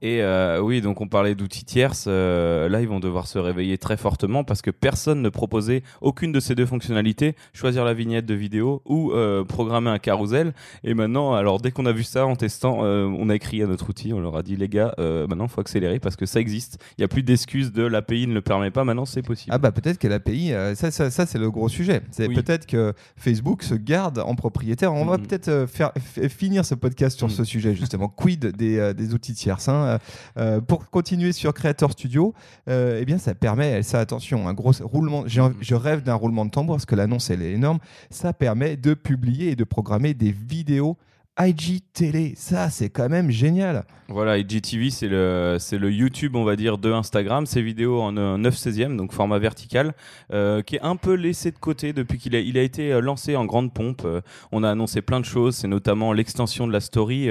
Et 0.00 0.22
euh, 0.22 0.60
oui, 0.60 0.80
donc 0.80 1.00
on 1.00 1.08
parlait 1.08 1.34
d'outils 1.34 1.64
tierces. 1.64 2.04
Euh, 2.06 2.68
là, 2.68 2.80
ils 2.80 2.88
vont 2.88 3.00
devoir 3.00 3.26
se 3.26 3.38
réveiller 3.38 3.78
très 3.78 3.96
fortement 3.96 4.44
parce 4.44 4.62
que 4.62 4.70
personne 4.70 5.22
ne 5.22 5.28
proposait 5.28 5.82
aucune 6.00 6.30
de 6.30 6.40
ces 6.40 6.54
deux 6.54 6.66
fonctionnalités, 6.66 7.34
choisir 7.52 7.84
la 7.84 7.94
vignette 7.94 8.26
de 8.26 8.34
vidéo 8.34 8.82
ou 8.84 9.12
euh, 9.12 9.44
programmer 9.44 9.90
un 9.90 9.98
carrousel. 9.98 10.52
Et 10.84 10.94
maintenant, 10.94 11.34
alors 11.34 11.60
dès 11.60 11.72
qu'on 11.72 11.86
a 11.86 11.92
vu 11.92 12.04
ça 12.04 12.26
en 12.26 12.36
testant, 12.36 12.78
on 12.78 13.28
a 13.28 13.34
écrit 13.34 13.62
à 13.62 13.66
notre 13.66 13.90
outil, 13.90 14.12
on 14.12 14.20
leur 14.20 14.36
a 14.36 14.42
dit 14.42 14.56
les 14.56 14.68
gars, 14.68 14.94
maintenant 14.98 15.46
il 15.46 15.50
faut 15.50 15.60
accélérer 15.60 15.98
parce 15.98 16.16
que 16.16 16.26
ça 16.26 16.40
existe. 16.40 16.78
Il 16.96 17.00
n'y 17.00 17.04
a 17.04 17.08
plus 17.08 17.22
d'excuses 17.22 17.72
de 17.72 17.82
l'API 17.82 18.26
ne 18.26 18.34
le 18.34 18.40
permet 18.40 18.70
pas. 18.70 18.84
Maintenant, 18.84 19.04
c'est 19.04 19.22
possible. 19.22 19.52
Ah 19.52 19.58
bah 19.58 19.72
peut-être 19.72 19.98
que 19.98 20.08
l'API, 20.08 20.52
ça, 20.74 20.90
ça, 20.90 21.10
ça 21.10 21.26
c'est 21.26 21.38
le 21.38 21.50
gros 21.50 21.68
sujet. 21.68 22.02
C'est 22.10 22.28
peut-être 22.28 22.66
que 22.66 22.92
Facebook 23.16 23.62
se 23.62 23.74
garde 23.74 24.18
en 24.18 24.34
propriétaire. 24.34 24.92
On 24.92 25.04
va 25.04 25.16
mm-hmm. 25.16 25.26
peut-être 25.26 25.66
faire 25.68 25.92
finir 26.28 26.64
ce 26.64 26.74
podcast 26.74 27.18
sur 27.18 27.26
mm. 27.26 27.30
ce 27.30 27.44
sujet 27.44 27.74
justement. 27.74 28.08
Quid 28.08 28.46
des, 28.56 28.94
des 28.94 29.14
outils 29.14 29.34
tierces 29.34 29.68
hein 29.68 29.87
euh, 29.88 29.98
euh, 30.36 30.60
pour 30.60 30.90
continuer 30.90 31.32
sur 31.32 31.52
Creator 31.54 31.92
Studio, 31.92 32.34
euh, 32.68 32.98
eh 33.00 33.04
bien, 33.04 33.18
ça 33.18 33.34
permet, 33.34 33.82
ça 33.82 34.00
attention, 34.00 34.48
un 34.48 34.54
gros 34.54 34.72
roulement. 34.80 35.24
Je 35.26 35.74
rêve 35.74 36.02
d'un 36.02 36.14
roulement 36.14 36.44
de 36.44 36.50
tambour 36.50 36.76
parce 36.76 36.86
que 36.86 36.94
l'annonce 36.94 37.30
elle 37.30 37.42
est 37.42 37.52
énorme. 37.52 37.78
Ça 38.10 38.32
permet 38.32 38.76
de 38.76 38.94
publier 38.94 39.50
et 39.50 39.56
de 39.56 39.64
programmer 39.64 40.14
des 40.14 40.32
vidéos 40.32 40.96
IGTV, 41.40 42.34
ça 42.36 42.68
c'est 42.68 42.90
quand 42.90 43.08
même 43.08 43.30
génial. 43.30 43.84
Voilà, 44.08 44.38
IGTV 44.38 44.90
c'est 44.90 45.06
le, 45.06 45.58
le 45.72 45.92
YouTube 45.92 46.34
on 46.34 46.42
va 46.42 46.56
dire 46.56 46.78
de 46.78 46.90
Instagram, 46.90 47.46
ces 47.46 47.62
vidéos 47.62 48.00
en 48.00 48.12
9 48.12 48.54
16e, 48.54 48.96
donc 48.96 49.12
format 49.12 49.38
vertical, 49.38 49.94
euh, 50.32 50.62
qui 50.62 50.76
est 50.76 50.82
un 50.82 50.96
peu 50.96 51.12
laissé 51.12 51.52
de 51.52 51.58
côté 51.58 51.92
depuis 51.92 52.18
qu'il 52.18 52.34
a, 52.34 52.40
il 52.40 52.58
a 52.58 52.62
été 52.62 52.92
euh, 52.92 53.00
lancé 53.00 53.36
en 53.36 53.44
grande 53.44 53.72
pompe. 53.72 54.02
Euh, 54.04 54.20
on 54.50 54.64
a 54.64 54.70
annoncé 54.70 55.02
plein 55.02 55.20
de 55.20 55.24
choses, 55.24 55.56
c'est 55.56 55.68
notamment 55.68 56.12
l'extension 56.12 56.66
de 56.66 56.72
la 56.72 56.80
story 56.80 57.28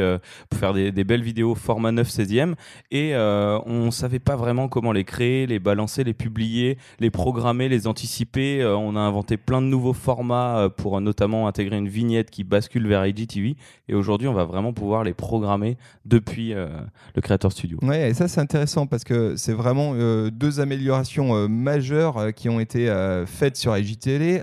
pour 0.50 0.60
faire 0.60 0.74
des, 0.74 0.92
belles 1.04 1.24
vidéos 1.24 1.56
format 1.56 1.92
9 1.92 2.08
16e 2.08 2.54
et 2.92 3.16
on 3.16 3.92
savait 3.92 4.20
pas 4.20 4.36
vraiment 4.36 4.68
comment 4.70 4.92
les 4.92 5.04
créer, 5.04 5.48
les 5.48 5.60
balancer, 5.60 6.04
les 6.04 6.14
publier, 6.14 6.78
les 7.00 7.10
programmer, 7.10 7.68
les 7.70 7.88
anticiper. 7.88 8.64
on 8.66 8.96
a 8.96 9.00
inventé 9.00 9.38
plein 9.38 9.62
de 9.62 9.68
nouveaux 9.68 9.94
formats 9.94 10.70
pour 10.78 11.02
notamment 11.02 11.48
intégrer 11.48 11.78
une 11.78 11.90
vignette 11.90 12.30
qui 12.30 12.44
bascule 12.44 12.88
vers 12.88 13.06
IGTV 13.06 13.56
et 13.90 13.96
aujourd'hui, 13.98 14.28
on 14.28 14.34
va 14.34 14.46
vraiment 14.46 14.74
pouvoir 14.74 15.04
les 15.04 15.14
programmer 15.14 15.78
depuis 16.06 16.54
euh, 16.54 16.68
le 17.16 17.22
Creator 17.22 17.52
Studio. 17.52 17.80
Ouais, 17.82 18.10
et 18.10 18.14
ça 18.14 18.28
c'est 18.28 18.40
intéressant 18.40 18.88
parce 18.88 19.04
que 19.04 19.36
c'est 19.36 19.54
vraiment 19.54 19.92
euh, 19.96 20.30
deux 20.30 20.60
améliorations 20.60 21.36
euh, 21.36 21.48
majeures 21.48 22.34
qui 22.34 22.50
ont 22.50 22.60
été 22.60 22.88
faites 23.26 23.58
sur 23.58 23.78
IGTV. 23.78 24.40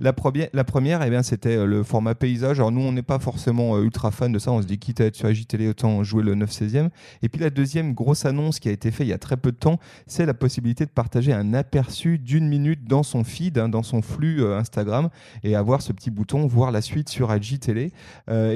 la, 0.00 0.12
première, 0.12 0.48
la 0.52 0.64
première, 0.64 1.02
eh 1.02 1.10
bien, 1.10 1.22
c'était 1.22 1.64
le 1.64 1.82
format 1.82 2.14
paysage. 2.14 2.58
Alors 2.58 2.72
nous, 2.72 2.80
on 2.80 2.92
n'est 2.92 3.02
pas 3.02 3.18
forcément 3.18 3.78
ultra 3.78 4.10
fan 4.10 4.32
de 4.32 4.38
ça. 4.38 4.52
On 4.52 4.60
se 4.60 4.66
dit 4.66 4.78
quitte 4.78 5.00
à 5.00 5.06
être 5.06 5.16
sur 5.16 5.30
IGTV, 5.30 5.68
autant 5.68 6.02
jouer 6.02 6.22
le 6.22 6.34
9 6.34 6.50
16e. 6.50 6.88
Et 7.22 7.28
puis 7.28 7.40
la 7.40 7.50
deuxième 7.50 7.94
grosse 7.94 8.24
annonce 8.24 8.60
qui 8.60 8.68
a 8.68 8.72
été 8.72 8.90
faite 8.90 9.06
il 9.06 9.10
y 9.10 9.14
a 9.14 9.18
très 9.18 9.36
peu 9.36 9.52
de 9.52 9.56
temps, 9.56 9.78
c'est 10.06 10.26
la 10.26 10.34
possibilité 10.34 10.84
de 10.84 10.90
partager 10.90 11.32
un 11.32 11.54
aperçu 11.54 12.18
d'une 12.18 12.48
minute 12.48 12.86
dans 12.86 13.02
son 13.02 13.24
feed, 13.24 13.58
hein, 13.58 13.68
dans 13.68 13.82
son 13.82 14.02
flux 14.02 14.44
Instagram, 14.44 15.08
et 15.44 15.54
avoir 15.54 15.82
ce 15.82 15.92
petit 15.92 16.10
bouton 16.10 16.46
voir 16.46 16.72
la 16.72 16.82
suite 16.82 17.08
sur 17.08 17.34
IGTV. 17.34 17.92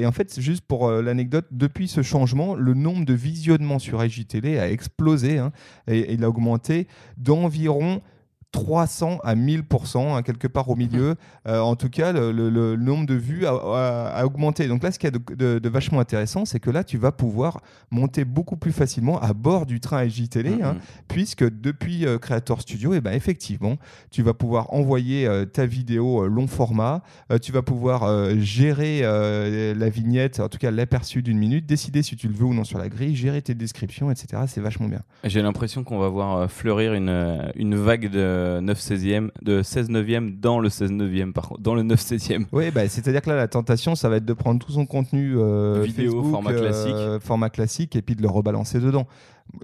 Et 0.01 0.05
en 0.07 0.11
fait, 0.11 0.39
juste 0.39 0.65
pour 0.65 0.87
euh, 0.87 1.03
l'anecdote, 1.03 1.45
depuis 1.51 1.87
ce 1.87 2.01
changement, 2.01 2.55
le 2.55 2.73
nombre 2.73 3.05
de 3.05 3.13
visionnements 3.13 3.77
sur 3.77 4.03
IGTV 4.03 4.59
a 4.59 4.71
explosé 4.71 5.37
hein, 5.37 5.51
et 5.87 6.13
il 6.13 6.23
a 6.23 6.29
augmenté 6.29 6.87
d'environ 7.17 8.01
300 8.51 9.19
à 9.23 9.33
1000%, 9.35 10.15
hein, 10.15 10.21
quelque 10.23 10.47
part 10.47 10.69
au 10.69 10.75
milieu. 10.75 11.15
Euh, 11.47 11.59
en 11.59 11.75
tout 11.75 11.89
cas, 11.89 12.11
le, 12.11 12.31
le- 12.31 12.49
le 12.49 12.75
nombre 12.75 13.05
de 13.05 13.13
vues 13.13 13.45
a, 13.45 13.51
a- 13.51 14.07
a 14.09 14.25
augmenté. 14.25 14.67
Donc 14.67 14.83
là, 14.83 14.91
ce 14.91 14.99
qui 14.99 15.07
est 15.07 15.11
de, 15.11 15.19
de- 15.35 15.59
de 15.59 15.69
vachement 15.69 15.99
intéressant, 15.99 16.43
c'est 16.45 16.59
que 16.59 16.69
là, 16.69 16.83
tu 16.83 16.97
vas 16.97 17.11
pouvoir 17.13 17.61
monter 17.91 18.25
beaucoup 18.25 18.57
plus 18.57 18.71
facilement 18.73 19.19
à 19.21 19.33
bord 19.33 19.65
du 19.65 19.79
train 19.79 20.07
SJTélé, 20.07 20.61
hein, 20.61 20.73
Mhm. 20.73 20.79
puisque 21.07 21.43
depuis 21.61 22.05
euh, 22.05 22.17
Creator 22.17 22.61
Studio, 22.61 22.93
eh 22.93 23.01
ben, 23.01 23.13
effectivement, 23.13 23.77
tu 24.09 24.21
vas 24.21 24.33
pouvoir 24.33 24.73
envoyer 24.73 25.25
euh, 25.27 25.45
ta 25.45 25.65
vidéo 25.65 26.27
long 26.27 26.47
format, 26.47 27.01
tu 27.41 27.51
vas 27.51 27.61
pouvoir 27.61 28.01
gérer 28.39 29.01
la 29.01 29.89
vignette, 29.89 30.39
en 30.39 30.49
tout 30.49 30.57
cas 30.57 30.71
l'aperçu 30.71 31.21
d'une 31.21 31.37
minute, 31.37 31.65
décider 31.65 32.01
si 32.03 32.15
tu 32.15 32.27
le 32.27 32.33
veux 32.33 32.45
ou 32.45 32.53
non 32.53 32.63
sur 32.63 32.77
la 32.79 32.89
grille, 32.89 33.15
gérer 33.15 33.41
tes 33.41 33.53
descriptions, 33.55 34.11
etc. 34.11 34.43
C'est 34.47 34.61
vachement 34.61 34.87
bien. 34.87 35.01
J'ai 35.23 35.41
l'impression 35.41 35.83
qu'on 35.83 35.99
va 35.99 36.09
voir 36.09 36.49
fleurir 36.51 36.93
une, 36.93 37.51
une 37.55 37.75
vague 37.75 38.09
de 38.09 38.40
9 38.61 38.79
16e, 38.79 39.29
de 39.41 39.61
16 39.61 39.89
neuvième 39.89 40.35
dans 40.35 40.59
le 40.59 40.69
16 40.69 40.91
neuvième 40.91 41.33
par 41.33 41.49
contre, 41.49 41.61
dans 41.61 41.75
le 41.75 41.83
9 41.83 41.99
16e. 41.99 42.45
Oui, 42.51 42.71
bah, 42.71 42.87
c'est-à-dire 42.87 43.21
que 43.21 43.29
là, 43.29 43.35
la 43.35 43.47
tentation, 43.47 43.95
ça 43.95 44.09
va 44.09 44.17
être 44.17 44.25
de 44.25 44.33
prendre 44.33 44.63
tout 44.63 44.71
son 44.71 44.85
contenu 44.85 45.35
euh, 45.37 45.83
Vidéo, 45.85 46.11
Facebook, 46.11 46.31
format 46.31 46.51
euh, 46.51 47.19
format 47.19 47.49
classique, 47.49 47.95
et 47.95 48.01
puis 48.01 48.15
de 48.15 48.21
le 48.21 48.29
rebalancer 48.29 48.79
dedans. 48.79 49.07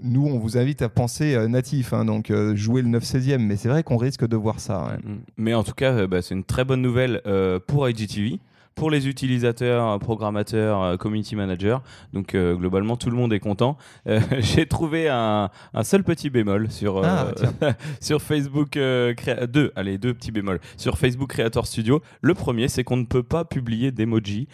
Nous, 0.02 0.26
on 0.26 0.38
vous 0.38 0.58
invite 0.58 0.82
à 0.82 0.88
penser 0.88 1.34
euh, 1.34 1.48
natif, 1.48 1.92
hein, 1.92 2.04
donc 2.04 2.32
jouer 2.54 2.82
le 2.82 2.88
9 2.88 3.02
16e, 3.02 3.38
mais 3.38 3.56
c'est 3.56 3.68
vrai 3.68 3.82
qu'on 3.82 3.96
risque 3.96 4.26
de 4.26 4.36
voir 4.36 4.60
ça. 4.60 4.86
ouais. 4.86 4.98
Mm. 4.98 5.18
Mais 5.36 5.54
en 5.54 5.64
tout 5.64 5.74
cas, 5.74 6.06
bah, 6.06 6.22
c'est 6.22 6.34
une 6.34 6.44
très 6.44 6.64
bonne 6.64 6.82
nouvelle 6.82 7.22
pour 7.66 7.88
IGTV, 7.88 8.38
pour 8.78 8.90
les 8.90 9.08
utilisateurs, 9.08 9.88
euh, 9.88 9.98
programmateurs, 9.98 10.82
euh, 10.82 10.96
community 10.96 11.34
managers. 11.36 11.78
Donc 12.12 12.34
euh, 12.34 12.54
globalement, 12.54 12.96
tout 12.96 13.10
le 13.10 13.16
monde 13.16 13.32
est 13.32 13.40
content. 13.40 13.76
Euh, 14.06 14.20
J'ai 14.38 14.66
trouvé 14.66 15.08
un, 15.08 15.50
un 15.74 15.84
seul 15.84 16.04
petit 16.04 16.30
bémol 16.30 16.70
sur, 16.70 17.02
Ah, 17.04 17.26
sur 18.00 18.22
Facebook. 18.22 18.70
créa- 18.70 19.46
deux, 19.46 19.72
allez, 19.76 19.98
deux 19.98 20.14
petits 20.14 20.30
bémols. 20.30 20.60
Sur 20.76 20.96
Facebook 20.96 21.30
Creator 21.30 21.66
Studio. 21.66 22.00
Le 22.22 22.34
premier, 22.34 22.68
c'est 22.68 22.84
qu'on 22.84 22.96
ne 22.96 23.04
peut 23.04 23.22
pas 23.22 23.44
publier 23.44 23.90
d'emoji 23.90 24.48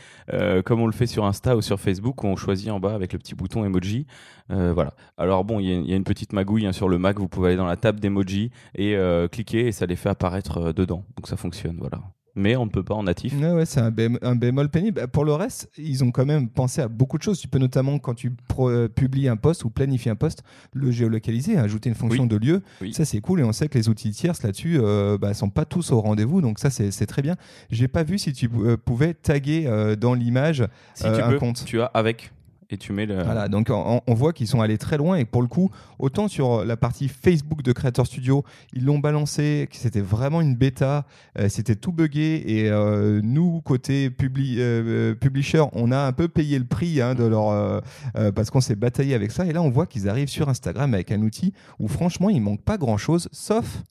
comme 0.64 0.80
on 0.80 0.86
le 0.86 0.92
fait 0.92 1.06
sur 1.06 1.24
Insta 1.24 1.56
ou 1.56 1.62
sur 1.62 1.78
Facebook 1.78 2.24
où 2.24 2.26
on 2.26 2.36
choisit 2.36 2.70
en 2.70 2.80
bas 2.80 2.94
avec 2.94 3.12
le 3.12 3.18
petit 3.18 3.34
bouton 3.34 3.64
emoji. 3.64 4.06
Voilà. 4.48 4.94
Alors 5.18 5.44
bon, 5.44 5.60
il 5.60 5.66
y, 5.68 5.72
a- 5.72 5.76
il 5.80 5.88
y 5.90 5.92
a 5.92 5.96
une 5.96 6.04
petite 6.04 6.32
magouille 6.32 6.66
hein, 6.66 6.72
sur 6.72 6.88
le 6.88 6.98
Mac. 6.98 7.18
Vous 7.18 7.28
pouvez 7.28 7.48
aller 7.48 7.56
dans 7.56 7.66
la 7.66 7.76
table 7.76 8.00
d'emoji 8.00 8.50
et 8.74 8.96
cliquer 9.30 9.66
et 9.66 9.72
ça 9.72 9.86
les 9.86 9.96
fait 9.96 10.08
apparaître 10.08 10.72
dedans. 10.72 11.04
Donc 11.16 11.28
ça 11.28 11.36
fonctionne, 11.36 11.76
voilà. 11.78 11.98
Mais 12.36 12.56
on 12.56 12.64
ne 12.66 12.70
peut 12.70 12.82
pas 12.82 12.94
en 12.94 13.04
natif. 13.04 13.32
Ouais, 13.40 13.52
ouais, 13.52 13.64
c'est 13.64 13.78
un, 13.80 13.90
bém- 13.90 14.18
un 14.22 14.34
bémol 14.34 14.68
pénible. 14.68 15.00
Bah, 15.00 15.06
Pour 15.06 15.24
le 15.24 15.32
reste, 15.34 15.70
ils 15.78 16.02
ont 16.02 16.10
quand 16.10 16.26
même 16.26 16.48
pensé 16.48 16.80
à 16.80 16.88
beaucoup 16.88 17.16
de 17.16 17.22
choses. 17.22 17.38
Tu 17.38 17.46
peux 17.46 17.58
notamment, 17.58 17.98
quand 18.00 18.14
tu 18.14 18.32
euh, 18.58 18.88
publies 18.88 19.28
un 19.28 19.36
post 19.36 19.64
ou 19.64 19.70
planifies 19.70 20.10
un 20.10 20.16
post, 20.16 20.42
le 20.72 20.90
géolocaliser, 20.90 21.56
ajouter 21.56 21.88
une 21.90 21.94
fonction 21.94 22.24
Oui. 22.24 22.28
de 22.28 22.36
lieu. 22.36 22.62
Oui. 22.80 22.92
Ça, 22.92 23.04
c'est 23.04 23.20
cool. 23.20 23.40
Et 23.40 23.44
on 23.44 23.52
sait 23.52 23.68
que 23.68 23.78
les 23.78 23.88
outils 23.88 24.10
tierces 24.10 24.42
là-dessus 24.42 24.78
euh, 24.80 25.16
bah, 25.16 25.32
sont 25.32 25.48
pas 25.50 25.64
tous 25.64 25.92
au 25.92 26.00
rendez-vous. 26.00 26.40
Donc, 26.40 26.58
ça, 26.58 26.70
c'est 26.70 27.06
très 27.06 27.22
bien. 27.22 27.36
J'ai 27.70 27.86
pas 27.88 28.02
vu 28.02 28.18
si 28.18 28.32
tu 28.32 28.50
euh, 28.56 28.76
pouvais 28.76 29.14
taguer 29.14 29.64
euh, 29.66 29.94
dans 29.94 30.14
l'image. 30.14 30.64
Si 30.94 31.04
tu 31.04 31.08
un 31.10 31.28
peux, 31.30 31.38
compte. 31.38 31.64
tu 31.64 31.80
as 31.80 31.86
avec 31.86 32.32
et 32.74 32.78
tu 32.78 32.92
mets 32.92 33.06
le. 33.06 33.22
Voilà, 33.22 33.48
donc 33.48 33.70
on, 33.70 34.14
voit 34.14 34.32
qu'ils 34.32 34.48
sont 34.48 34.60
allés 34.60 34.78
très 34.78 34.96
loin 34.96 35.16
et 35.16 35.24
pour 35.24 35.42
le 35.42 35.48
coup, 35.48 35.70
autant 35.98 36.28
sur 36.28 36.64
la 36.64 36.76
partie 36.76 37.08
Facebook 37.08 37.62
de 37.62 37.72
Creator 37.72 38.06
Studio, 38.06 38.44
ils 38.72 38.84
l'ont 38.84 38.98
balancé, 38.98 39.68
que 39.70 39.76
c'était 39.76 40.00
vraiment 40.00 40.40
une 40.40 40.54
bêta, 40.54 41.06
euh, 41.38 41.48
c'était 41.48 41.76
tout 41.76 41.92
buggé 41.92 42.42
et 42.46 42.70
euh, 42.70 43.20
nous 43.22 43.60
côté 43.62 44.10
publi- 44.10 44.56
euh, 44.58 45.14
publisher, 45.14 45.64
on 45.72 45.90
a 45.90 45.98
un 45.98 46.12
peu 46.12 46.28
payé 46.28 46.58
le 46.58 46.66
prix 46.66 47.00
hein, 47.00 47.14
de 47.14 47.24
leur 47.24 47.48
euh, 47.48 47.80
euh, 48.16 48.32
parce 48.32 48.50
qu'on 48.50 48.60
s'est 48.60 48.76
bataillé 48.76 49.14
avec 49.14 49.30
ça 49.30 49.46
et 49.46 49.52
là 49.52 49.62
on 49.62 49.70
voit 49.70 49.86
qu'ils 49.86 50.08
arrivent 50.08 50.28
sur 50.28 50.48
Instagram 50.48 50.92
avec 50.94 51.10
un 51.12 51.22
outil 51.22 51.52
où 51.78 51.88
franchement 51.88 52.30
il 52.30 52.42
manque 52.42 52.62
pas 52.62 52.76
grand 52.76 52.98
chose, 52.98 53.28
sauf 53.32 53.82